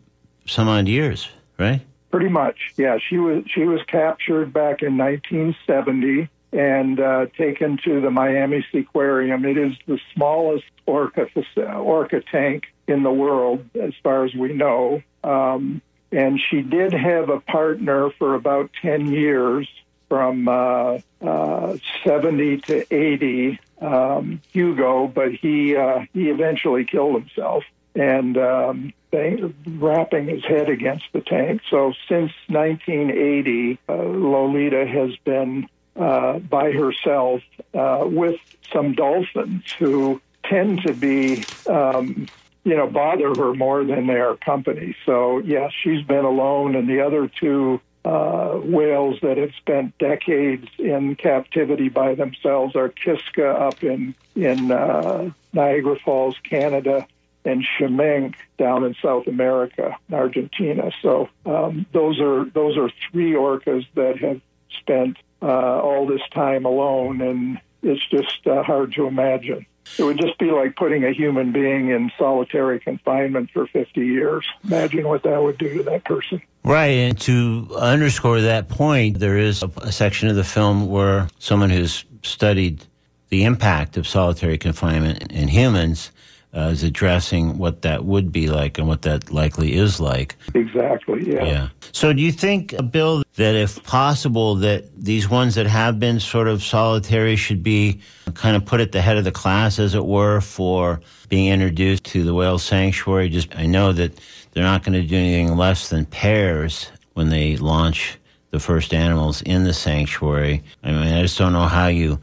[0.46, 1.82] some odd years, right?
[2.12, 2.98] Pretty much, yeah.
[2.98, 9.46] She was she was captured back in 1970 and uh, taken to the Miami Seaquarium.
[9.46, 15.04] It is the smallest orca orca tank in the world, as far as we know.
[15.24, 19.68] Um, and she did have a partner for about 10 years
[20.08, 27.64] from uh, uh, 70 to 80, um, Hugo, but he uh, he eventually killed himself
[27.96, 31.62] and um, they, wrapping his head against the tank.
[31.70, 37.42] So since 1980, uh, Lolita has been uh, by herself
[37.74, 38.40] uh, with
[38.72, 41.44] some dolphins who tend to be.
[41.68, 42.28] Um,
[42.64, 44.96] you know, bother her more than their company.
[45.06, 50.68] So, yes, she's been alone, and the other two uh, whales that have spent decades
[50.78, 57.06] in captivity by themselves are Kiska up in in uh, Niagara Falls, Canada,
[57.44, 60.92] and Kshamenk down in South America, Argentina.
[61.02, 64.42] So um, those are those are three orcas that have
[64.80, 65.46] spent uh,
[65.82, 69.66] all this time alone, and it's just uh, hard to imagine.
[69.98, 74.46] It would just be like putting a human being in solitary confinement for 50 years.
[74.64, 76.42] Imagine what that would do to that person.
[76.64, 81.70] Right, and to underscore that point, there is a, section of the film where someone
[81.70, 82.86] who's studied
[83.30, 86.12] the impact of solitary confinement in humans
[86.56, 90.36] uh, is addressing what that would be like and what that likely is like.
[90.56, 91.32] Exactly.
[91.32, 91.44] Yeah.
[91.44, 91.70] Yeah.
[91.92, 96.20] So, do you think, uh, Bill, that if possible, that these ones that have been
[96.20, 98.00] sort of solitary should be
[98.34, 102.04] kind of put at the head of the class, as it were, for being introduced
[102.06, 103.30] to the whale sanctuary?
[103.30, 104.20] Just I know that
[104.52, 108.18] they're not going to do anything less than pairs when they launch
[108.52, 110.64] the first animals in the sanctuary.
[110.84, 112.20] I mean, I just don't know how you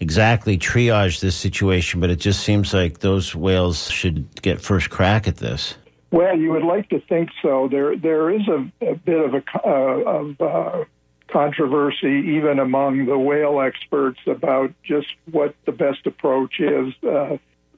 [0.00, 5.26] exactly triage this situation, but it just seems like those whales should get first crack
[5.26, 5.74] at this.
[6.10, 7.68] Well, you would like to think so.
[7.68, 10.84] There, there is a, a bit of a uh, of uh,
[11.28, 16.94] controversy even among the whale experts about just what the best approach is.
[17.02, 17.36] Uh,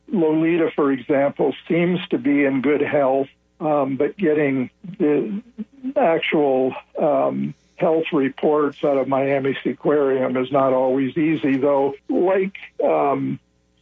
[0.09, 3.29] Lolita, for example, seems to be in good health,
[3.61, 5.43] um, but getting the
[5.97, 13.39] actual um, health reports out of Miami Seaquarium is not always easy, though, like um,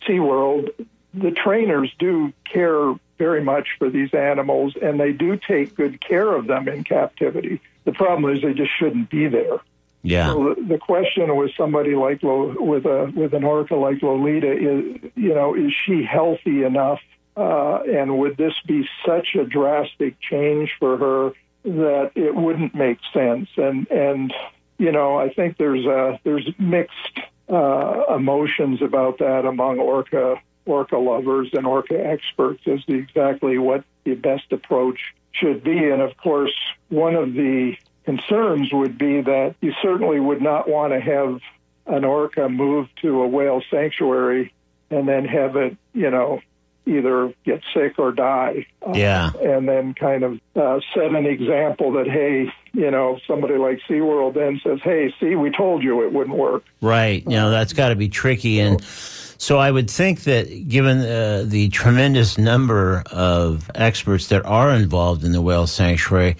[0.06, 0.70] SeaWorld,
[1.14, 6.34] the trainers do care very much for these animals and they do take good care
[6.34, 7.60] of them in captivity.
[7.84, 9.60] The problem is they just shouldn't be there.
[10.02, 10.28] Yeah.
[10.28, 15.10] So the, question with somebody like Lo, with a with an orca like Lolita is,
[15.16, 17.00] you know, is she healthy enough,
[17.36, 21.32] uh, and would this be such a drastic change for her
[21.66, 23.48] that it wouldn't make sense?
[23.56, 24.32] And and
[24.78, 30.98] you know, I think there's a there's mixed uh, emotions about that among orca orca
[30.98, 35.90] lovers and orca experts as to exactly what the best approach should be.
[35.90, 36.54] And of course,
[36.88, 41.40] one of the concerns would be that you certainly would not want to have
[41.86, 44.52] an orca move to a whale sanctuary
[44.90, 46.40] and then have it, you know,
[46.86, 48.66] either get sick or die.
[48.94, 49.32] Yeah.
[49.34, 53.80] Uh, and then kind of uh, set an example that, hey, you know, somebody like
[53.88, 56.64] SeaWorld then says, hey, see, we told you it wouldn't work.
[56.80, 57.24] Right.
[57.24, 58.60] You know, that's got to be tricky.
[58.60, 64.70] And so I would think that given uh, the tremendous number of experts that are
[64.70, 66.36] involved in the whale sanctuary,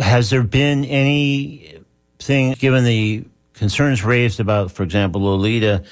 [0.00, 3.24] has there been anything, given the
[3.54, 5.84] concerns raised about, for example, Lolita,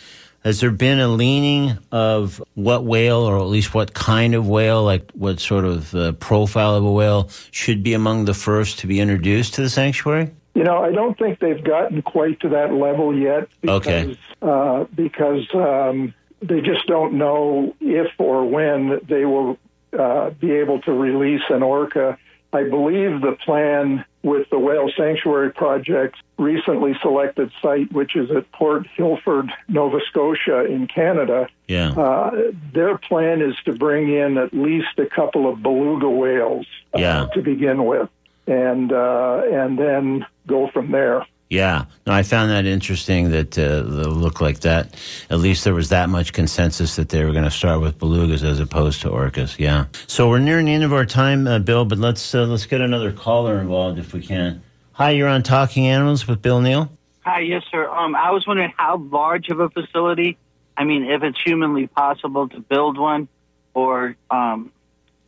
[0.45, 4.83] has there been a leaning of what whale, or at least what kind of whale,
[4.83, 8.87] like what sort of uh, profile of a whale, should be among the first to
[8.87, 10.31] be introduced to the sanctuary?
[10.55, 13.49] You know, I don't think they've gotten quite to that level yet.
[13.61, 14.19] Because, Okay.
[14.43, 19.59] Uh, because um, they just don't know if or when they will
[19.99, 22.19] uh, be able to release an orca.
[22.53, 28.51] I believe the plan with the whale sanctuary Project's recently selected site, which is at
[28.53, 31.49] Port Hilford, Nova Scotia, in Canada.
[31.69, 31.91] Yeah.
[31.93, 36.99] Uh, their plan is to bring in at least a couple of beluga whales uh,
[36.99, 37.27] Yeah.
[37.35, 38.09] to begin with,
[38.47, 41.25] and uh, and then go from there.
[41.51, 44.95] Yeah, no, I found that interesting that uh, the look like that.
[45.31, 48.45] At least there was that much consensus that they were going to start with belugas
[48.45, 49.59] as opposed to orcas.
[49.59, 49.87] Yeah.
[50.07, 51.85] So we're nearing the end of our time, uh, Bill.
[51.85, 54.63] But let's uh, let's get another caller involved if we can.
[54.93, 56.89] Hi, you're on Talking Animals with Bill Neal.
[57.23, 57.89] Hi, yes, sir.
[57.89, 60.39] Um, I was wondering how large of a facility.
[60.77, 63.27] I mean, if it's humanly possible to build one,
[63.75, 64.71] or um,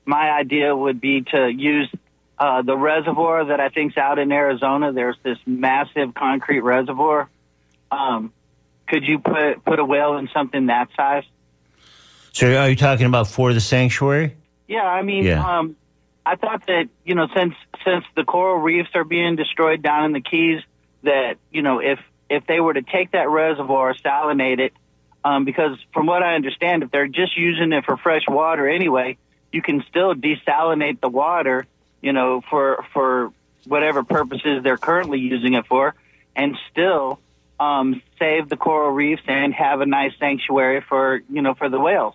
[0.05, 1.89] my idea would be to use
[2.43, 4.93] uh, the reservoir that I think's out in Arizona.
[4.93, 7.31] There's this massive concrete reservoir.
[7.93, 8.33] Um,
[8.89, 11.23] could you put put a whale in something that size?
[12.33, 14.35] So are you talking about for the sanctuary?
[14.67, 15.41] Yeah, I mean, Yeah.
[15.59, 15.77] um,
[16.27, 20.13] I thought that you know, since since the coral reefs are being destroyed down in
[20.13, 20.63] the Keys,
[21.05, 24.73] that you know, if if they were to take that reservoir, salinate it,
[25.23, 29.17] um, because from what I understand, if they're just using it for fresh water anyway,
[29.53, 31.67] you can still desalinate the water,
[32.03, 33.33] you know, for for
[33.65, 35.95] whatever purposes they're currently using it for,
[36.37, 37.21] and still
[37.59, 41.81] um, save the coral reefs and have a nice sanctuary for you know for the
[41.81, 42.15] whales.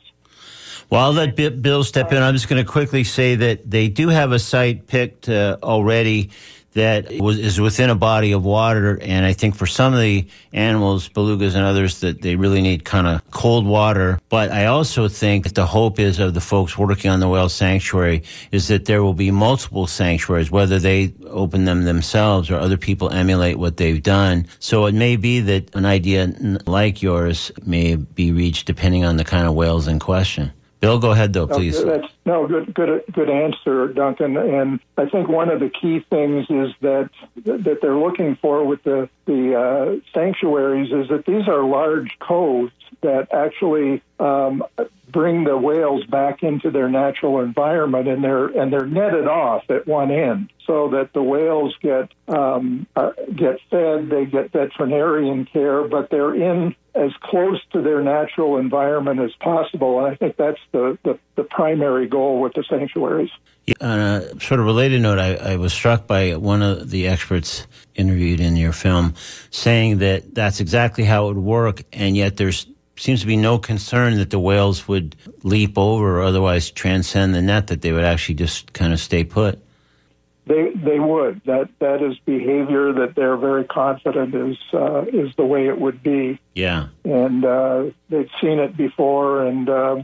[0.89, 2.21] Well, I'll let Bi- Bill step in.
[2.21, 6.31] I'm just going to quickly say that they do have a site picked uh, already
[6.77, 10.27] that was, is within a body of water, and I think for some of the
[10.53, 14.19] animals, belugas and others, that they really need kind of cold water.
[14.29, 17.49] But I also think that the hope is of the folks working on the whale
[17.49, 22.77] sanctuary is that there will be multiple sanctuaries, whether they open them themselves or other
[22.77, 24.45] people emulate what they've done.
[24.59, 26.31] So it may be that an idea
[26.67, 30.51] like yours may be reached depending on the kind of whales in question.
[30.79, 31.83] Bill, go ahead though, please.
[31.83, 32.73] No, that's no good.
[32.73, 33.03] Good.
[33.11, 34.37] Good answer, Duncan.
[34.37, 37.09] And I think one of the key things is that
[37.45, 42.71] that they're looking for with the the uh, sanctuaries is that these are large coves
[43.01, 44.63] that actually um,
[45.09, 49.87] bring the whales back into their natural environment, and they're and they're netted off at
[49.87, 55.87] one end so that the whales get um, uh, get fed, they get veterinarian care,
[55.87, 59.99] but they're in as close to their natural environment as possible.
[59.99, 63.29] And I think that's the, the, the primary goal with the sanctuaries.
[63.81, 67.67] On a sort of related note, I, I was struck by one of the experts
[67.95, 69.13] interviewed in your film
[69.51, 72.65] saying that that's exactly how it would work, and yet there's
[72.97, 77.41] seems to be no concern that the whales would leap over or otherwise transcend the
[77.41, 79.59] net, that they would actually just kind of stay put.
[80.45, 85.43] They they would that that is behavior that they're very confident is uh, is the
[85.45, 86.87] way it would be, Yeah.
[87.03, 89.45] and uh, they've seen it before.
[89.45, 90.03] And uh,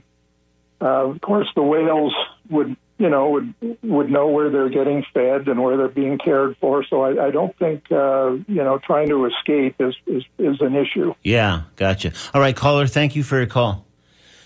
[0.82, 2.14] uh, of course, the whales
[2.50, 6.56] would you know would would know where they're getting fed and where they're being cared
[6.62, 6.86] for.
[6.86, 10.74] So I, I don't think uh, you know trying to escape is, is is an
[10.76, 11.14] issue.
[11.22, 12.14] Yeah, gotcha.
[12.34, 13.86] All right, caller, thank you for your call.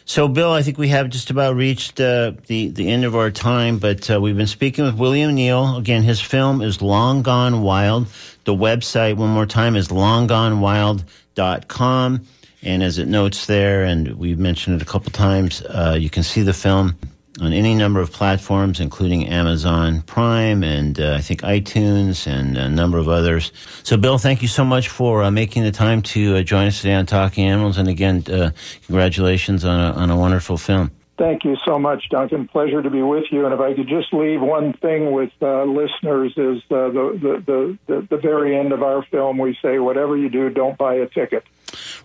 [0.05, 3.29] So, Bill, I think we have just about reached uh, the the end of our
[3.29, 5.77] time, but uh, we've been speaking with William Neal.
[5.77, 8.07] Again, his film is Long Gone Wild.
[8.45, 12.25] The website, one more time, is longgonewild.com.
[12.63, 16.23] And as it notes there, and we've mentioned it a couple times, uh, you can
[16.23, 16.97] see the film
[17.41, 22.69] on any number of platforms, including Amazon Prime and uh, I think iTunes and a
[22.69, 23.51] number of others.
[23.83, 26.81] So, Bill, thank you so much for uh, making the time to uh, join us
[26.81, 27.77] today on Talking Animals.
[27.77, 28.51] And again, uh,
[28.85, 30.91] congratulations on a, on a wonderful film.
[31.17, 32.47] Thank you so much, Duncan.
[32.47, 33.45] Pleasure to be with you.
[33.45, 37.77] And if I could just leave one thing with uh, listeners is uh, the, the,
[37.87, 41.07] the, the, very end of our film, we say, whatever you do, don't buy a
[41.07, 41.43] ticket.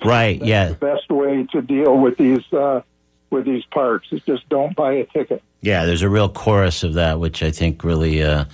[0.02, 0.68] Right, yeah.
[0.68, 2.42] The best way to deal with these
[3.32, 5.42] with these parks is just don't buy a ticket.
[5.62, 8.44] Yeah, there's a real chorus of that, which I think really uh,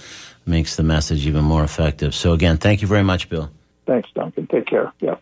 [0.47, 2.15] makes the message even more effective.
[2.15, 3.51] So, again, thank you very much, Bill.
[3.87, 4.47] Thanks, Duncan.
[4.47, 4.93] Take care.
[5.01, 5.17] Yeah.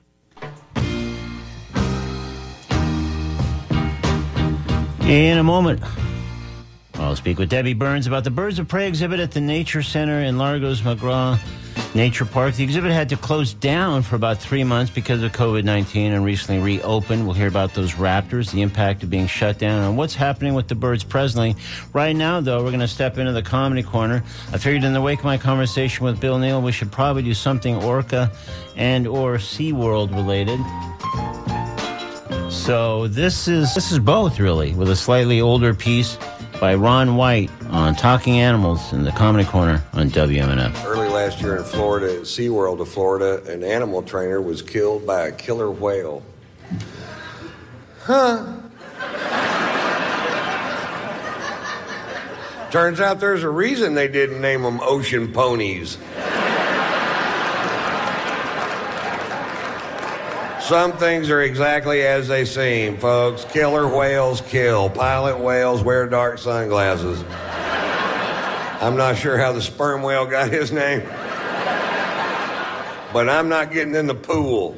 [5.08, 5.80] In a moment,
[6.94, 10.20] I'll speak with Debbie Burns about the Birds of Prey exhibit at the Nature Center
[10.20, 11.38] in Largo's McGough
[11.96, 12.54] Nature Park.
[12.54, 16.22] The exhibit had to close down for about three months because of COVID 19 and
[16.22, 17.24] recently reopened.
[17.24, 20.68] We'll hear about those raptors, the impact of being shut down, and what's happening with
[20.68, 21.56] the birds presently.
[21.94, 24.22] Right now, though, we're going to step into the comedy corner.
[24.52, 27.32] I figured in the wake of my conversation with Bill Neal, we should probably do
[27.32, 28.30] something Orca
[28.76, 30.60] and or SeaWorld related.
[32.52, 36.18] So this is this is both really, with a slightly older piece
[36.60, 40.84] by Ron White on Talking Animals in the Comedy Corner on WMNF.
[40.84, 45.28] Early last year in Florida, at SeaWorld of Florida, an animal trainer was killed by
[45.28, 46.22] a killer whale.
[48.00, 48.52] Huh?
[52.70, 55.98] Turns out there's a reason they didn't name them ocean ponies.
[60.66, 63.44] Some things are exactly as they seem, folks.
[63.44, 64.90] Killer whales kill.
[64.90, 67.22] Pilot whales wear dark sunglasses.
[68.82, 71.02] I'm not sure how the sperm whale got his name,
[73.12, 74.72] but I'm not getting in the pool.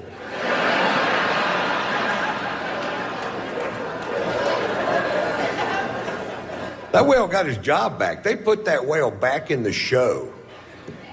[6.92, 8.22] That whale got his job back.
[8.22, 10.34] They put that whale back in the show.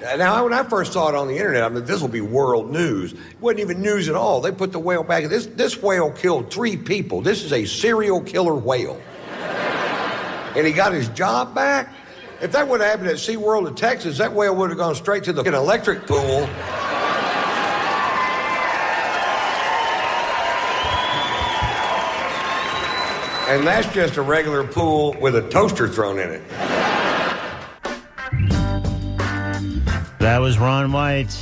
[0.01, 2.71] Now, when I first saw it on the internet, I mean, this will be world
[2.71, 3.13] news.
[3.13, 4.41] It wasn't even news at all.
[4.41, 5.25] They put the whale back.
[5.25, 7.21] This, this whale killed three people.
[7.21, 9.01] This is a serial killer whale.
[10.55, 11.93] and he got his job back?
[12.41, 15.23] If that would have happened at SeaWorld in Texas, that whale would have gone straight
[15.23, 16.47] to the electric pool.
[23.47, 26.41] And that's just a regular pool with a toaster thrown in it.
[30.26, 31.38] That was Ron White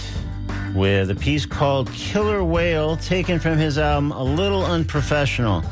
[0.76, 5.64] with a piece called Killer Whale, taken from his album A Little Unprofessional.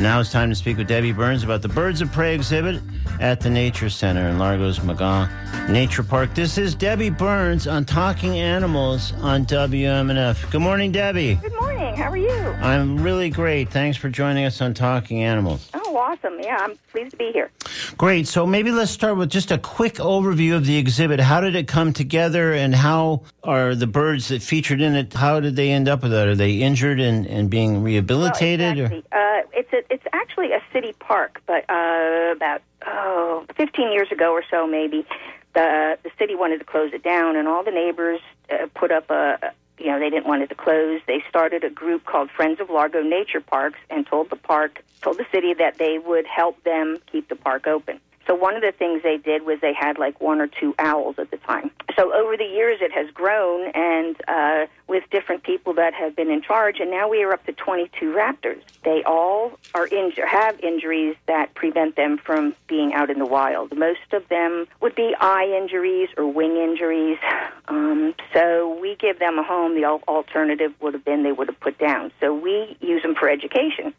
[0.00, 2.82] Now it's time to speak with Debbie Burns about the Birds of Prey exhibit
[3.20, 5.30] at the Nature Center in Largo's McGough
[5.70, 6.34] Nature Park.
[6.34, 10.50] This is Debbie Burns on Talking Animals on WMNF.
[10.50, 11.36] Good morning, Debbie.
[11.36, 11.96] Good morning.
[11.96, 12.28] How are you?
[12.30, 13.70] I'm really great.
[13.70, 15.70] Thanks for joining us on Talking Animals.
[15.72, 16.40] Oh, awesome.
[16.40, 17.50] Yeah, I'm pleased to be here.
[17.96, 18.26] Great.
[18.28, 21.20] So maybe let's start with just a quick overview of the exhibit.
[21.20, 25.40] How did it come together and how are the birds that featured in it, how
[25.40, 26.28] did they end up with that?
[26.28, 28.76] Are they injured and, and being rehabilitated?
[28.76, 29.04] Well, exactly.
[29.12, 34.32] uh, it's, a, it's actually a city park, but uh, about oh, 15 years ago
[34.32, 35.06] or so, maybe,
[35.54, 38.20] the, the city wanted to close it down, and all the neighbors
[38.50, 41.00] uh, put up a, you know, they didn't want it to close.
[41.06, 45.18] They started a group called Friends of Largo Nature Parks and told the park, told
[45.18, 48.00] the city that they would help them keep the park open.
[48.26, 51.16] So one of the things they did was they had like one or two owls
[51.18, 51.70] at the time.
[51.96, 56.30] So over the years it has grown and uh, with different people that have been
[56.30, 58.62] in charge and now we are up to 22 raptors.
[58.84, 63.76] They all are inju- have injuries that prevent them from being out in the wild.
[63.76, 67.18] Most of them would be eye injuries or wing injuries.
[67.68, 69.76] Um, so we give them a home.
[69.76, 72.10] The alternative would have been they would have put down.
[72.20, 73.94] So we use them for education.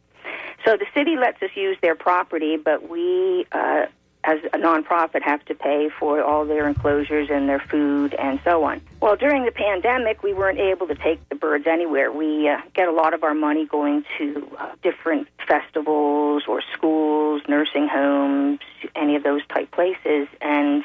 [0.66, 3.86] So the city lets us use their property, but we uh,
[4.26, 8.64] as a nonprofit have to pay for all their enclosures and their food and so
[8.64, 8.82] on.
[9.02, 12.12] Well, during the pandemic, we weren't able to take the birds anywhere.
[12.12, 17.42] We uh, get a lot of our money going to uh, different festivals or schools,
[17.50, 18.60] nursing homes,
[18.96, 20.28] any of those type places.
[20.42, 20.84] And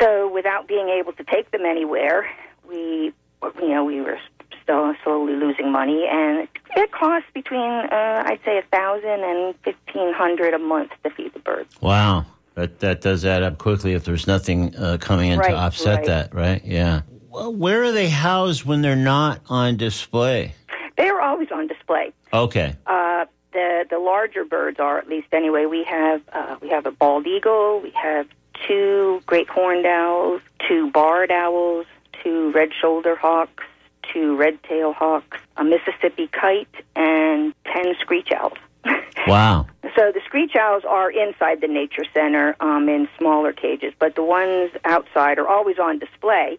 [0.00, 2.28] so, without being able to take them anywhere,
[2.68, 3.12] we,
[3.60, 4.18] you know, we were
[4.62, 10.12] still slowly losing money, and it costs between uh, I'd say a thousand and fifteen
[10.12, 11.80] hundred a month to feed the birds.
[11.80, 12.26] Wow.
[12.54, 15.96] That, that does add up quickly if there's nothing uh, coming in Right, to offset
[15.98, 16.06] right.
[16.06, 16.64] that, right?
[16.64, 17.02] Yeah.
[17.30, 20.54] Well, where are they housed when they're not on display?
[20.96, 22.12] They are always on display.
[22.32, 22.76] Okay.
[22.86, 25.66] Uh, the the larger birds are at least anyway.
[25.66, 27.80] We have uh, we have a bald eagle.
[27.82, 28.28] We have
[28.68, 31.86] two great horned owls, two barred owls,
[32.22, 33.64] two red shoulder hawks,
[34.12, 38.58] two red tail hawks, a Mississippi kite, and ten screech owls.
[39.26, 39.66] Wow.
[39.96, 44.22] So the screech owls are inside the nature center um, in smaller cages, but the
[44.22, 46.58] ones outside are always on display.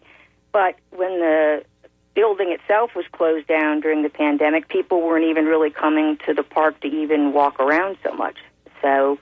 [0.50, 1.64] But when the
[2.14, 6.42] building itself was closed down during the pandemic, people weren't even really coming to the
[6.42, 8.38] park to even walk around so much.
[8.82, 9.18] So,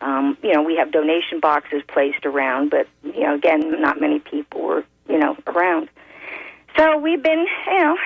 [0.00, 4.18] um, you know, we have donation boxes placed around, but you know, again, not many
[4.18, 5.88] people were you know around.
[6.76, 7.96] So we've been, you know,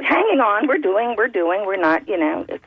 [0.00, 0.68] hanging on.
[0.68, 1.64] We're doing, we're doing.
[1.64, 2.64] We're not, you know, it's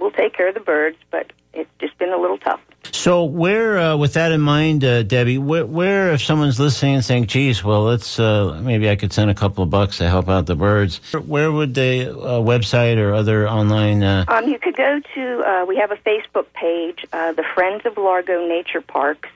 [0.00, 2.60] we'll take care of the birds, but it's just been a little tough.
[2.92, 7.04] So, where, uh, with that in mind, uh, Debbie, where, where, if someone's listening and
[7.04, 10.28] saying, geez, well, let's, uh, maybe I could send a couple of bucks to help
[10.28, 14.76] out the birds, where would the uh, website or other online, uh, Um, you could
[14.76, 19.28] go to, uh, we have a Facebook page, uh, the Friends of Largo Nature Parks,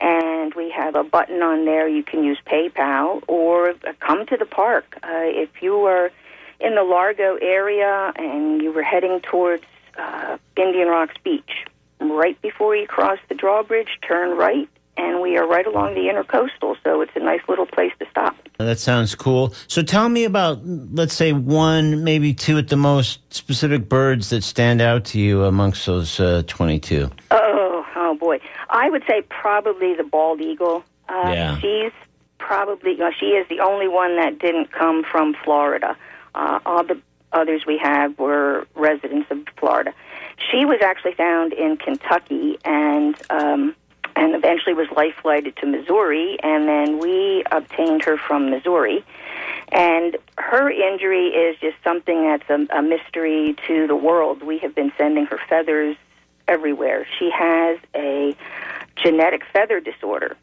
[0.00, 1.88] and we have a button on there.
[1.88, 4.98] You can use PayPal or uh, come to the park.
[5.02, 6.10] Uh, if you are
[6.60, 9.64] in the Largo area and you were heading towards
[9.98, 11.66] uh, Indian Rocks Beach,
[12.00, 16.76] right before you cross the drawbridge, turn right, and we are right along the intercoastal,
[16.82, 18.36] so it's a nice little place to stop.
[18.58, 19.52] that sounds cool.
[19.68, 24.42] So, tell me about, let's say, one, maybe two at the most specific birds that
[24.42, 27.10] stand out to you amongst those uh, 22.
[27.30, 28.40] Oh, oh boy.
[28.70, 30.82] I would say probably the bald eagle.
[31.08, 31.58] Uh, Yeah.
[31.60, 31.92] She's
[32.38, 35.96] probably, you know, she is the only one that didn't come from Florida.
[36.34, 37.00] Uh, all the
[37.32, 39.92] others we have were residents of Florida.
[40.50, 43.74] She was actually found in Kentucky and um,
[44.16, 49.04] and eventually was life flighted to Missouri, and then we obtained her from Missouri.
[49.70, 54.42] And her injury is just something that's a, a mystery to the world.
[54.42, 55.96] We have been sending her feathers
[56.48, 57.06] everywhere.
[57.18, 58.34] She has a
[58.96, 60.36] genetic feather disorder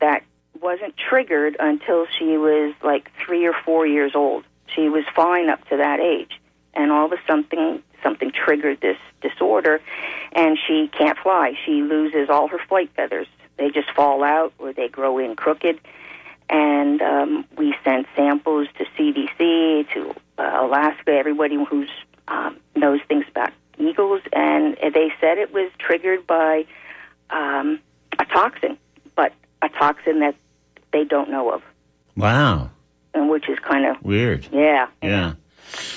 [0.00, 0.24] that
[0.60, 4.44] wasn't triggered until she was like three or four years old.
[4.74, 6.40] She was fine up to that age,
[6.74, 9.80] and all of a something something triggered this disorder,
[10.32, 11.54] and she can't fly.
[11.64, 13.26] She loses all her flight feathers.
[13.56, 15.80] They just fall out, or they grow in crooked.
[16.48, 21.90] And um, we sent samples to CDC, to uh, Alaska, everybody who's
[22.28, 26.64] um, knows things about eagles, and they said it was triggered by
[27.30, 27.80] um,
[28.18, 28.78] a toxin,
[29.16, 30.36] but a toxin that
[30.92, 31.62] they don't know of,
[32.16, 32.70] Wow.
[33.16, 34.46] And which is kind of Weird.
[34.52, 34.86] yeah.
[35.02, 35.34] Yeah.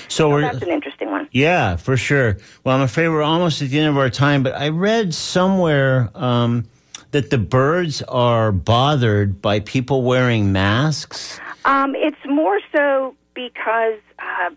[0.08, 1.28] So we're that's an interesting one.
[1.30, 2.38] Yeah, for sure.
[2.64, 6.10] Well, I'm afraid we're almost at the end of our time, but I read somewhere
[6.14, 6.66] um,
[7.12, 11.38] that the birds are bothered by people wearing masks.
[11.64, 14.50] Um, it's more so because uh,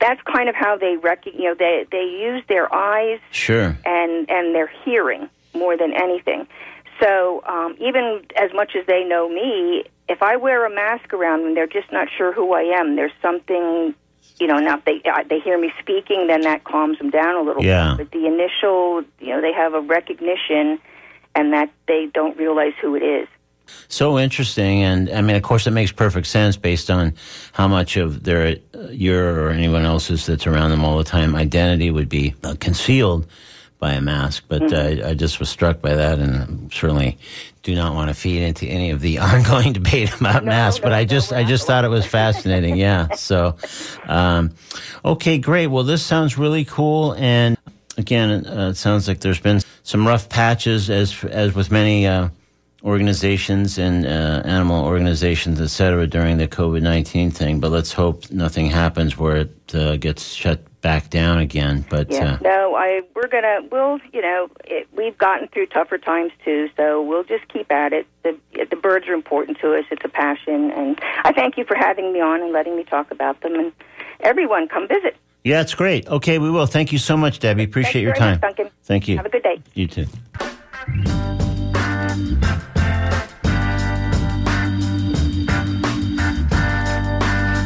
[0.00, 3.76] that's kind of how they rec- you know they they use their eyes Sure.
[3.86, 6.46] and and their hearing more than anything.
[7.00, 11.44] So um, even as much as they know me, if I wear a mask around
[11.44, 12.96] them, they're just not sure who I am.
[12.96, 13.94] There's something,
[14.38, 14.58] you know.
[14.58, 17.64] Now if they uh, they hear me speaking, then that calms them down a little.
[17.64, 17.94] Yeah.
[17.96, 18.10] Bit.
[18.10, 20.78] But the initial, you know, they have a recognition,
[21.34, 23.28] and that they don't realize who it is.
[23.88, 27.14] So interesting, and I mean, of course, it makes perfect sense based on
[27.52, 31.34] how much of their uh, your or anyone else's that's around them all the time
[31.34, 33.26] identity would be uh, concealed
[33.82, 34.44] by a mask.
[34.48, 35.04] But Mm-hmm.
[35.04, 37.18] uh, I just was struck by that, and certainly
[37.64, 40.80] do not want to feed into any of the ongoing debate about masks.
[40.80, 42.76] but no, I just I just thought it was fascinating.
[42.76, 43.08] Yeah.
[43.16, 43.56] So,
[44.06, 44.52] um,
[45.04, 45.66] okay, great.
[45.66, 47.56] Well, this sounds really cool, and
[47.98, 52.06] again, uh, it sounds like there's been some rough patches, as as with many.
[52.06, 52.28] Uh,
[52.84, 57.60] organizations and uh, animal organizations, et cetera, during the COVID 19 thing.
[57.60, 61.84] But let's hope nothing happens where it uh, gets shut back down again.
[61.88, 62.34] But Yeah.
[62.34, 66.68] uh, no, I we're gonna we'll you know it, we've gotten through tougher times too,
[66.76, 68.06] so we'll just keep at it.
[68.24, 68.36] The
[68.68, 69.84] the birds are important to us.
[69.92, 73.10] It's a passion, and I thank you for having me on and letting me talk
[73.12, 73.54] about them.
[73.54, 73.72] And
[74.20, 75.16] everyone, come visit.
[75.44, 76.08] yeah, it's great.
[76.08, 76.66] Okay, we will.
[76.66, 77.62] Thank you so much, Debbie.
[77.62, 78.32] Appreciate Thank you your time.
[78.32, 78.70] much, Duncan.
[78.82, 79.16] Thank you.
[79.18, 79.62] Have a good day.
[79.74, 80.06] You too.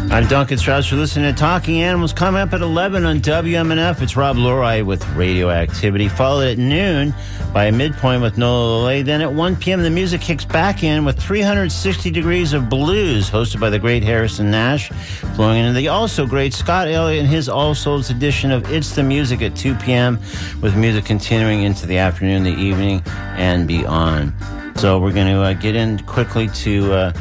[0.08, 0.90] I'm Duncan Strauss.
[0.90, 2.12] You're listening to Talking Animals.
[2.12, 4.00] Coming up at 11 on WMNF.
[4.00, 6.08] It's Rob Lorei with Radioactivity.
[6.08, 7.12] Followed at noon
[7.52, 9.02] by midpoint with Nola Lele.
[9.02, 13.60] Then at 1 p.m., the music kicks back in with 360 Degrees of Blues, hosted
[13.60, 14.90] by the great Harrison Nash,
[15.34, 19.02] flowing into the also great Scott Elliott and his All Souls edition of It's the
[19.02, 20.18] Music at 2 p.m.,
[20.62, 24.32] with music continuing into the afternoon, the evening, and beyond.
[24.76, 27.12] So we're going to uh, get in quickly to uh,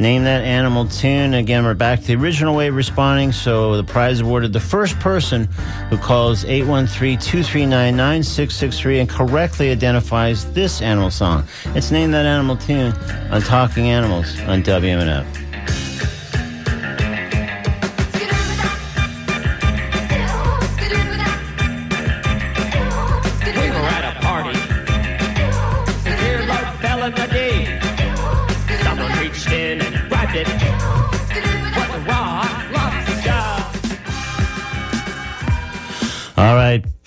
[0.00, 1.34] name that animal tune.
[1.34, 3.32] Again, we're back to the original way of responding.
[3.32, 5.44] So the prize awarded the first person
[5.90, 11.44] who calls 813-239-9663 and correctly identifies this animal song.
[11.66, 12.92] It's Name That Animal Tune
[13.30, 15.49] on Talking Animals on WMNF.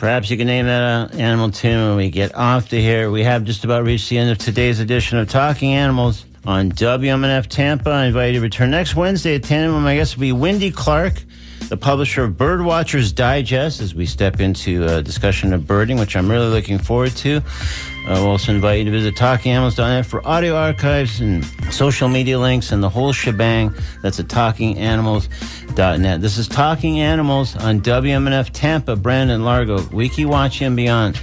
[0.04, 3.10] Perhaps you can name that uh, animal tune when we get off to here.
[3.10, 7.48] We have just about reached the end of today's edition of Talking Animals on WMNF
[7.48, 7.90] Tampa.
[7.90, 9.82] I invite you to return next Wednesday at 10 a.m.
[9.82, 11.24] My guest will be Wendy Clark,
[11.70, 16.30] the publisher of Birdwatchers Digest, as we step into a discussion of birding, which I'm
[16.30, 17.42] really looking forward to.
[18.06, 22.74] Uh, we'll also invite you to visit talkinganimals.net for audio archives and social media links
[22.74, 23.74] and the whole shebang.
[24.02, 26.22] That's at talkinganimals.net.
[26.22, 31.22] This is Talking Animals on WMNF Tampa, Brandon, Largo, Weeki Wachee and beyond.